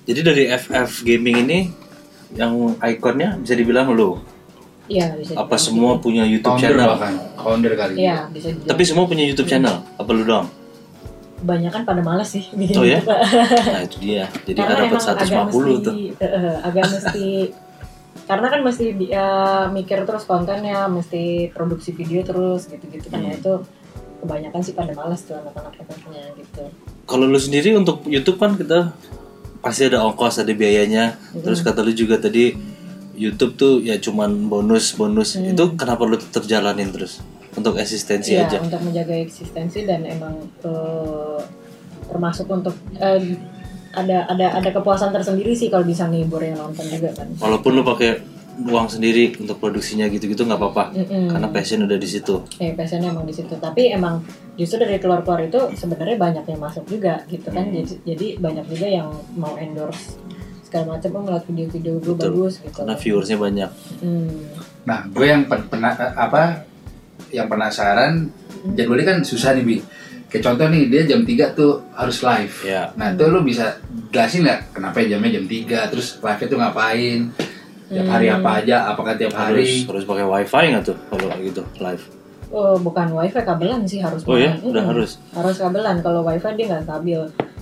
Jadi 0.07 0.21
dari 0.21 0.45
FF 0.53 1.03
Gaming 1.03 1.49
ini 1.49 1.59
yang 2.39 2.77
ikonnya 2.79 3.41
bisa 3.43 3.59
dibilang 3.59 3.91
lo. 3.99 4.34
Iya 4.85 5.17
bisa. 5.17 5.33
Apa 5.35 5.57
semua 5.57 5.97
punya 5.97 6.23
YouTube 6.23 6.55
Founder 6.55 6.77
channel? 6.77 6.89
bahkan, 6.93 7.15
founder 7.37 7.73
kali. 7.73 7.95
Iya 7.99 8.29
bisa. 8.29 8.53
dibilang. 8.53 8.69
Tapi 8.69 8.83
semua 8.85 9.05
punya 9.05 9.25
YouTube 9.25 9.49
channel. 9.49 9.77
Apa 9.97 10.11
lu 10.13 10.25
doang? 10.25 10.49
kebanyakan 11.35 11.85
pada 11.85 12.01
males 12.01 12.33
sih 12.33 12.41
bikin 12.57 12.81
Oh 12.81 12.89
ya? 12.89 13.05
Nah 13.05 13.85
itu 13.85 14.01
dia. 14.01 14.25
Jadi 14.49 14.57
karena 14.57 14.73
kan 14.73 14.89
dapat 14.89 14.97
emang 14.97 15.05
agak 15.05 15.29
150 15.29 15.45
mesti, 15.45 15.85
tuh. 15.85 15.95
eh, 16.25 16.57
agak 16.65 16.85
mesti 16.89 17.27
karena 18.31 18.47
kan 18.49 18.61
mesti 18.65 18.85
eh, 19.13 19.65
mikir 19.69 19.99
terus 20.09 20.25
kontennya, 20.25 20.89
mesti 20.89 21.53
produksi 21.53 21.93
video 21.93 22.25
terus 22.25 22.65
gitu-gitu 22.65 23.13
kan 23.13 23.21
ya 23.21 23.37
Hmm. 23.37 23.41
itu 23.45 23.53
kebanyakan 24.25 24.61
sih 24.65 24.73
pada 24.73 24.97
males 24.97 25.21
tuh 25.21 25.37
anak-anak 25.37 25.77
gitu. 26.41 26.65
Kalau 27.05 27.29
lu 27.29 27.37
sendiri 27.37 27.77
untuk 27.77 28.09
YouTube 28.09 28.41
kan 28.41 28.57
kita 28.57 28.97
pasti 29.61 29.85
ada 29.85 30.01
ongkos, 30.01 30.41
ada 30.41 30.53
biayanya. 30.57 31.21
Terus 31.37 31.61
kata 31.61 31.85
lu 31.85 31.93
juga 31.93 32.17
tadi 32.17 32.57
YouTube 33.15 33.55
tuh 33.55 33.73
ya 33.81 33.97
cuman 33.97 34.47
bonus-bonus. 34.47 35.39
Itu 35.39 35.75
kenapa 35.75 36.05
lu 36.05 36.19
tetap 36.19 36.45
jalanin 36.45 36.91
terus? 36.91 37.23
Untuk 37.55 37.79
eksistensi 37.79 38.35
Iya, 38.35 38.51
aja. 38.51 38.59
untuk 38.59 38.83
menjaga 38.83 39.15
eksistensi 39.15 39.87
dan 39.87 40.03
emang 40.03 40.35
eh, 40.63 41.41
termasuk 42.11 42.51
untuk 42.51 42.75
eh, 42.99 43.39
ada 43.95 44.27
ada 44.27 44.59
ada 44.59 44.69
kepuasan 44.71 45.15
tersendiri 45.15 45.55
sih 45.55 45.71
kalau 45.71 45.87
bisa 45.87 46.11
ngehibur 46.11 46.43
yang 46.43 46.59
nonton 46.59 46.83
juga 46.91 47.15
kan. 47.15 47.31
Walaupun 47.39 47.71
lu 47.79 47.83
pakai 47.87 48.35
uang 48.55 48.87
sendiri 48.87 49.35
untuk 49.39 49.59
produksinya 49.59 50.07
gitu-gitu 50.07 50.47
nggak 50.47 50.55
apa-apa 50.55 50.95
Mm-mm. 50.95 51.27
karena 51.27 51.49
passion 51.51 51.83
udah 51.83 51.99
di 51.99 52.07
situ 52.07 52.39
Eh, 52.63 52.71
passionnya 52.71 53.11
emang 53.11 53.27
di 53.27 53.35
situ. 53.35 53.51
Tapi 53.59 53.91
emang 53.91 54.23
justru 54.55 54.79
dari 54.79 55.03
keluar-keluar 55.03 55.43
itu 55.43 55.59
sebenarnya 55.75 56.15
banyak 56.15 56.45
yang 56.47 56.61
masuk 56.63 56.87
juga 56.87 57.23
gitu 57.27 57.51
kan. 57.51 57.67
Hmm. 57.67 57.83
Jadi, 57.83 57.95
jadi 58.07 58.27
banyak 58.39 58.67
juga 58.71 58.87
yang 58.87 59.09
mau 59.35 59.59
endorse 59.59 60.19
segala 60.75 60.99
macam 60.99 61.11
oh 61.15 61.23
ngeliat 61.23 61.45
video-video 61.47 61.93
gue 61.95 62.13
Betul. 62.13 62.27
bagus 62.35 62.55
gitu. 62.59 62.75
karena 62.75 62.95
viewersnya 62.99 63.39
banyak 63.39 63.71
Hmm. 64.03 64.43
Nah, 64.85 64.99
gue 65.07 65.25
yang 65.25 65.47
pen- 65.47 65.65
pernah 65.65 65.95
apa 65.95 66.67
yang 67.31 67.47
penasaran 67.47 68.27
jadwalnya 68.75 69.07
kan 69.07 69.19
susah 69.23 69.55
nih 69.55 69.65
bi. 69.65 69.77
Kayak 70.27 70.45
contoh 70.45 70.67
nih 70.69 70.91
dia 70.91 71.03
jam 71.07 71.23
3 71.23 71.31
tuh 71.55 71.73
harus 71.95 72.19
live. 72.21 72.55
ya 72.67 72.91
Nah, 72.93 73.15
itu 73.15 73.23
lu 73.25 73.41
bisa 73.41 73.79
jelasin 74.11 74.43
nggak 74.43 74.75
kenapa 74.75 75.01
jamnya 75.01 75.31
jam 75.33 75.47
3 75.47 75.89
terus 75.89 76.19
live 76.19 76.41
itu 76.43 76.55
ngapain? 76.55 77.21
Tiap 77.87 78.07
hari 78.11 78.27
Hmm. 78.27 78.37
apa 78.37 78.51
aja? 78.59 78.77
Apakah 78.91 79.15
tiap 79.15 79.33
harus 79.33 79.63
hari? 79.63 79.87
harus 79.87 80.05
pakai 80.05 80.27
wifi 80.27 80.65
nggak 80.69 80.85
tuh 80.85 80.97
kalau 81.07 81.39
gitu 81.39 81.63
live 81.79 82.05
Oh, 82.51 82.75
bukan 82.77 83.09
wifi 83.11 83.41
kabelan 83.41 83.83
sih 83.85 83.99
harus. 83.99 84.23
Oh 84.25 84.35
ya? 84.37 84.59
Udah 84.61 84.79
Mm-mm. 84.79 84.91
harus? 84.93 85.17
Harus 85.31 85.57
kabelan. 85.57 85.99
Kalau 86.01 86.23
wifi 86.23 86.51
dia 86.53 86.67
nggak 86.69 86.85
stabil. 86.85 87.21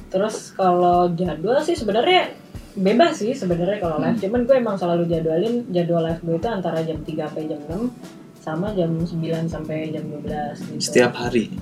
Terus 0.09 0.53
kalau 0.53 1.07
jadwal 1.11 1.61
sih 1.61 1.73
sebenarnya 1.73 2.29
bebas 2.77 3.21
sih 3.21 3.33
sebenarnya 3.37 3.79
kalau 3.83 4.01
live. 4.01 4.17
Hmm. 4.17 4.23
Cuman 4.23 4.41
gue 4.49 4.57
emang 4.57 4.77
selalu 4.81 5.05
jadwalin 5.11 5.67
jadwal 5.69 6.03
live 6.09 6.23
gue 6.25 6.37
itu 6.41 6.49
antara 6.49 6.79
jam 6.81 6.99
3 7.01 7.29
sampai 7.29 7.45
jam 7.49 7.61
6 7.69 8.43
sama 8.43 8.67
jam 8.75 8.91
9 8.91 9.13
sampai 9.47 9.95
jam 9.95 10.03
12 10.03 10.59
gitu. 10.67 10.81
setiap 10.83 11.15
hari 11.15 11.55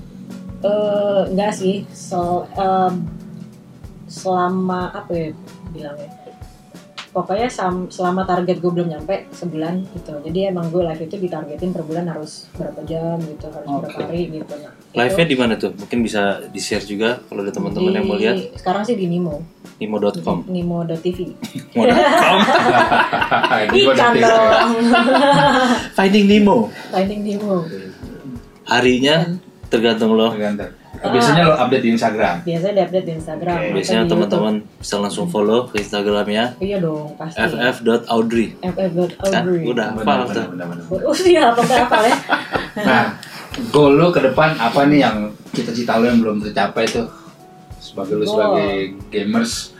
Eh, 0.61 1.21
enggak 1.33 1.57
sih. 1.57 1.81
So, 1.89 2.45
em, 2.53 3.09
selama 4.05 4.93
apa 4.93 5.09
ya 5.09 5.29
bilangnya? 5.73 6.09
Pokoknya 7.11 7.51
sam- 7.51 7.91
selama 7.91 8.23
target 8.23 8.63
gue 8.63 8.71
belum 8.71 8.87
nyampe 8.87 9.27
sebulan 9.35 9.83
gitu. 9.91 10.15
Jadi 10.23 10.47
emang 10.47 10.71
gue 10.71 10.79
live 10.79 11.03
itu 11.03 11.19
ditargetin 11.19 11.75
per 11.75 11.83
bulan 11.83 12.07
harus 12.07 12.47
berapa 12.55 12.79
jam 12.87 13.19
gitu, 13.19 13.51
harus 13.51 13.67
berapa 13.67 13.91
Oke. 13.91 14.03
hari 14.07 14.21
gitu. 14.31 14.53
Nah, 14.55 14.71
live 14.95 15.15
nya 15.15 15.25
di 15.27 15.35
mana 15.35 15.53
tuh 15.55 15.75
mungkin 15.75 15.99
bisa 16.01 16.39
di 16.47 16.57
share 16.57 16.83
juga 16.83 17.19
kalau 17.27 17.43
ada 17.43 17.51
teman-teman 17.51 17.91
yang 17.93 18.07
mau 18.07 18.15
lihat 18.15 18.55
Sekarang 18.55 18.87
sih 18.87 18.95
di 18.95 19.11
Nimo, 19.11 19.43
nimo.com 19.77 20.47
Nimo.tv. 20.47 21.17
Nimo.com 21.75 22.37
Ikan 23.75 24.13
dong. 24.15 24.69
Finding 25.91 26.25
Nemo 26.27 26.57
Finding 26.89 27.21
Nimo. 27.27 27.67
harinya 28.65 29.35
tergantung 29.67 30.15
lo 30.15 30.31
Tergantung. 30.31 30.71
Biasanya 31.01 31.43
lo 31.49 31.53
update 31.57 31.83
di 31.83 31.89
Instagram. 31.97 32.35
Biasanya 32.45 32.73
diupdate 32.77 33.05
di 33.09 33.13
Instagram. 33.17 33.57
Atau 33.57 33.73
biasanya 33.73 34.01
di 34.05 34.09
teman-teman 34.13 34.53
bisa 34.77 34.95
langsung 35.01 35.25
follow 35.25 35.59
ke 35.65 35.81
Instagramnya. 35.81 36.45
Iya 36.61 36.77
dong, 36.77 37.17
pasti. 37.17 37.41
ff.audrey 37.41 38.47
kan 38.61 38.71
FF.Audrey. 38.77 39.63
udah 39.65 39.87
Benar, 39.97 40.05
apa 40.05 40.13
benar, 40.13 40.35
tuh 40.35 40.45
benar, 40.53 40.65
benar. 40.69 40.85
Oh 41.01 41.15
iya, 41.25 41.43
apa 41.49 41.61
apa 41.65 41.97
ya? 42.05 42.17
Nah, 42.87 43.03
goal 43.73 43.99
lo 43.99 44.15
ke 44.15 44.23
depan 44.23 44.55
apa 44.55 44.87
nih 44.87 44.99
yang 45.03 45.17
cita-cita 45.51 45.99
lo 45.99 46.05
yang 46.07 46.21
belum 46.21 46.37
tercapai 46.39 46.85
tuh? 46.87 47.09
Sebagai 47.81 48.21
lo 48.21 48.23
sebagai 48.29 48.95
gamers 49.09 49.75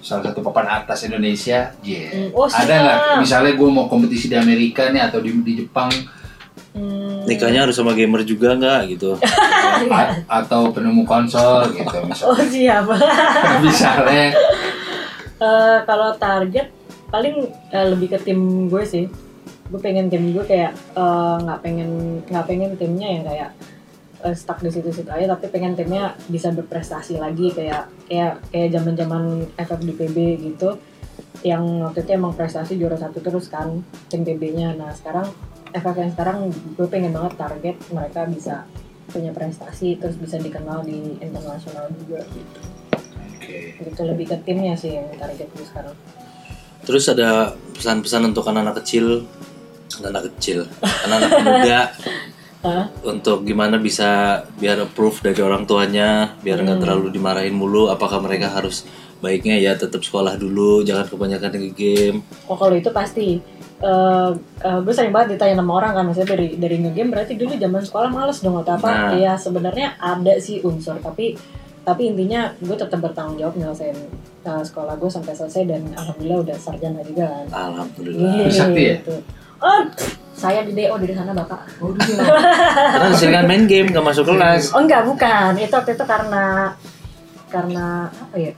salah 0.00 0.32
satu 0.32 0.40
papan 0.42 0.66
atas 0.82 1.06
Indonesia, 1.06 1.70
yeah. 1.84 2.10
Hmm, 2.10 2.30
oh, 2.34 2.48
ada 2.48 2.74
nggak? 2.74 2.98
Misalnya 3.22 3.52
gue 3.54 3.68
mau 3.68 3.86
kompetisi 3.86 4.26
di 4.26 4.36
Amerika 4.38 4.88
nih 4.90 5.06
atau 5.06 5.22
di, 5.22 5.30
di 5.44 5.62
Jepang 5.62 5.92
Hmm, 6.70 7.26
nikahnya 7.26 7.66
harus 7.66 7.74
sama 7.74 7.92
gamer 7.92 8.22
juga 8.22 8.54
nggak 8.54 8.94
gitu 8.94 9.18
a- 9.90 10.22
atau 10.30 10.70
penemu 10.70 11.02
konsol 11.02 11.66
gitu 11.74 11.96
oh 11.98 12.06
misalnya. 12.06 12.46
siap. 12.46 12.84
misalnya 13.64 14.30
Eh, 15.40 15.78
kalau 15.82 16.12
target 16.14 16.68
paling 17.08 17.32
eh, 17.72 17.86
lebih 17.88 18.12
ke 18.12 18.20
tim 18.20 18.38
gue 18.68 18.84
sih. 18.84 19.08
Gue 19.66 19.80
pengen 19.80 20.06
tim 20.06 20.30
gue 20.30 20.44
kayak 20.44 20.76
eh, 20.92 21.36
nggak 21.40 21.60
pengen 21.60 21.90
nggak 22.22 22.44
pengen 22.44 22.76
timnya 22.76 23.08
yang 23.08 23.24
kayak 23.24 23.50
eh, 24.20 24.36
stuck 24.36 24.60
di 24.60 24.68
situ-situ 24.68 25.08
aja, 25.08 25.32
tapi 25.32 25.48
pengen 25.48 25.72
timnya 25.72 26.12
bisa 26.28 26.52
berprestasi 26.52 27.16
lagi 27.16 27.50
kayak 27.50 27.88
kayak 28.04 28.36
kayak 28.52 28.68
zaman-zaman 28.70 29.22
FF 29.56 29.80
di 29.80 29.92
PB 29.96 30.16
gitu. 30.44 30.76
Yang 31.40 31.62
waktu 31.82 31.98
itu 32.04 32.10
emang 32.12 32.36
prestasi 32.36 32.76
juara 32.76 33.00
satu 33.00 33.18
terus 33.18 33.48
kan 33.48 33.80
tim 34.06 34.20
PB-nya. 34.20 34.76
Nah 34.76 34.92
sekarang 34.92 35.24
FF 35.72 35.96
yang 35.96 36.10
sekarang 36.10 36.38
gue 36.50 36.86
pengen 36.86 37.12
banget 37.12 37.34
target 37.36 37.76
mereka 37.90 38.26
bisa 38.26 38.66
punya 39.06 39.30
prestasi 39.30 39.98
terus 39.98 40.14
bisa 40.14 40.36
dikenal 40.36 40.82
di 40.82 41.18
internasional 41.18 41.90
juga 41.94 42.22
gitu. 42.30 42.60
Oke. 43.34 43.58
Gitu 43.80 44.00
lebih 44.02 44.26
ke 44.28 44.36
timnya 44.40 44.74
sih 44.74 44.94
yang 44.94 45.10
target 45.14 45.46
gue 45.48 45.66
sekarang. 45.66 45.96
terus 46.80 47.04
ada 47.06 47.52
pesan-pesan 47.76 48.32
untuk 48.32 48.48
anak-anak 48.48 48.80
kecil 48.80 49.28
anak-anak 50.00 50.32
kecil 50.32 50.64
anak-anak 50.80 51.32
muda 51.44 51.80
Hah? 52.64 52.84
untuk 53.04 53.44
gimana 53.44 53.76
bisa 53.76 54.40
biar 54.56 54.80
approve 54.80 55.20
dari 55.20 55.40
orang 55.40 55.68
tuanya 55.68 56.36
biar 56.40 56.56
nggak 56.60 56.80
terlalu 56.80 57.12
dimarahin 57.12 57.52
mulu 57.52 57.88
apakah 57.88 58.20
mereka 58.20 58.48
harus 58.48 58.88
baiknya 59.20 59.60
ya 59.60 59.76
tetap 59.76 60.00
sekolah 60.00 60.40
dulu 60.40 60.80
jangan 60.80 61.04
kebanyakan 61.04 61.52
ke 61.52 61.70
game 61.72 62.18
Oh 62.48 62.56
kalau 62.56 62.72
itu 62.72 62.88
pasti. 62.88 63.44
Eh 63.80 64.30
gue 64.60 64.92
sering 64.92 65.08
banget 65.08 65.40
ditanya 65.40 65.56
sama 65.64 65.72
orang 65.80 65.92
kan, 65.96 66.04
maksudnya 66.04 66.36
dari 66.36 66.60
dari 66.60 66.76
ngegame 66.84 67.16
berarti 67.16 67.32
dulu 67.40 67.56
zaman 67.56 67.80
sekolah 67.80 68.08
males 68.12 68.38
dong 68.44 68.60
atau 68.60 68.76
apa? 68.76 68.88
Nah. 68.92 69.10
Iya 69.16 69.32
sebenarnya 69.40 69.96
ada 69.96 70.36
sih 70.36 70.60
unsur, 70.60 71.00
tapi 71.00 71.32
tapi 71.80 72.12
intinya 72.12 72.52
gue 72.60 72.76
tetap 72.76 73.00
bertanggung 73.00 73.40
jawab 73.40 73.56
nyelesain 73.56 73.96
eh, 74.44 74.62
sekolah 74.68 75.00
gue 75.00 75.08
sampai 75.08 75.32
selesai 75.32 75.64
dan 75.64 75.80
alhamdulillah 75.96 76.44
udah 76.44 76.56
sarjana 76.60 77.00
juga 77.00 77.24
kan. 77.32 77.46
alhamdulillah 77.72 78.44
Trisakti 78.44 78.82
ya? 78.84 78.96
Gitu. 79.00 79.16
Oh, 79.60 79.80
saya 80.36 80.60
di 80.64 80.72
DO 80.76 80.92
dari 81.00 81.12
sana 81.16 81.32
bapak. 81.32 81.68
karena 81.80 83.16
seringan 83.16 83.44
main 83.48 83.64
game 83.64 83.88
nggak 83.92 84.04
masuk 84.04 84.28
kelas 84.28 84.76
Oh 84.76 84.84
enggak 84.84 85.08
bukan, 85.08 85.56
itu 85.56 85.72
waktu 85.72 85.96
itu 85.96 86.04
karena 86.04 86.76
karena 87.48 88.12
apa 88.12 88.36
ya? 88.36 88.52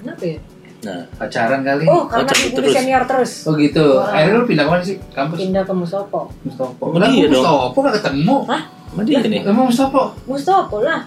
Kenapa 0.00 0.22
ya? 0.24 0.38
Nah 0.86 1.02
pacaran 1.12 1.60
kali 1.60 1.82
Oh 1.84 2.06
karena 2.06 2.22
cabut 2.24 2.46
ibu 2.46 2.58
terus. 2.60 2.72
senior 2.72 3.02
terus. 3.04 3.30
oh 3.42 3.54
gitu 3.54 3.84
Wah. 3.96 4.14
akhirnya 4.14 4.36
lo 4.36 4.46
pindah 4.46 4.62
ke 4.62 4.70
mana 4.70 4.82
sih 4.84 4.96
kampus 5.10 5.36
Pindah 5.36 5.62
ke 5.62 5.72
Mustopo. 5.72 6.20
Mustopo 6.40 6.84
Oh, 6.86 7.02
iya 7.02 7.26
dong. 7.26 7.42
Mustopo 7.42 7.78
gak 7.82 7.94
ketemu 7.98 8.36
sama 8.46 9.02
dia 9.02 9.18
nih 9.20 9.40
emang 9.42 9.66
Mustopo 9.66 10.02
Mustopo 10.24 10.78
lah. 10.80 11.00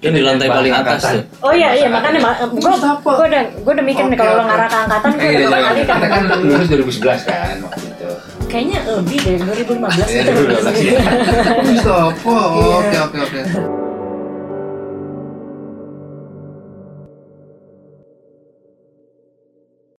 yang 0.00 0.14
di 0.14 0.22
lantai 0.22 0.48
paling 0.48 0.72
atas 0.72 1.00
tuh 1.04 1.22
Oh 1.40 1.52
iya 1.52 1.74
iya 1.74 1.84
makanya 1.86 2.22
mak 2.22 2.40
gue 2.46 2.56
Mustafa. 2.62 3.04
gue 3.10 3.26
udah 3.26 3.42
gue 3.52 3.72
udah 3.74 3.84
mikir 3.84 4.04
nih 4.06 4.16
kalau 4.16 4.32
lo 4.34 4.42
ngarah 4.44 4.64
ke 4.64 4.78
angkatan 4.80 5.10
gue 5.10 5.20
Eh, 5.20 5.28
udah 5.28 5.36
iya, 5.36 5.40
berapa 5.42 5.58
iya, 5.58 5.66
kali 5.66 5.80
kan 5.82 5.98
kita 5.98 6.08
kan 6.08 6.22
lulus 6.40 6.68
2011 6.70 7.20
kan 7.26 7.54
waktu 7.60 7.84
itu 7.84 8.10
kayaknya 8.46 8.78
lebih 8.88 9.18
dari 9.20 9.38
2015 9.38 9.76
Iya, 10.02 10.20
gitu. 10.24 10.40
2012 10.40 10.88
ya. 10.88 11.00
Mustopo, 11.62 12.34
oke 12.76 12.96
oke 12.98 13.18
oke. 13.20 13.40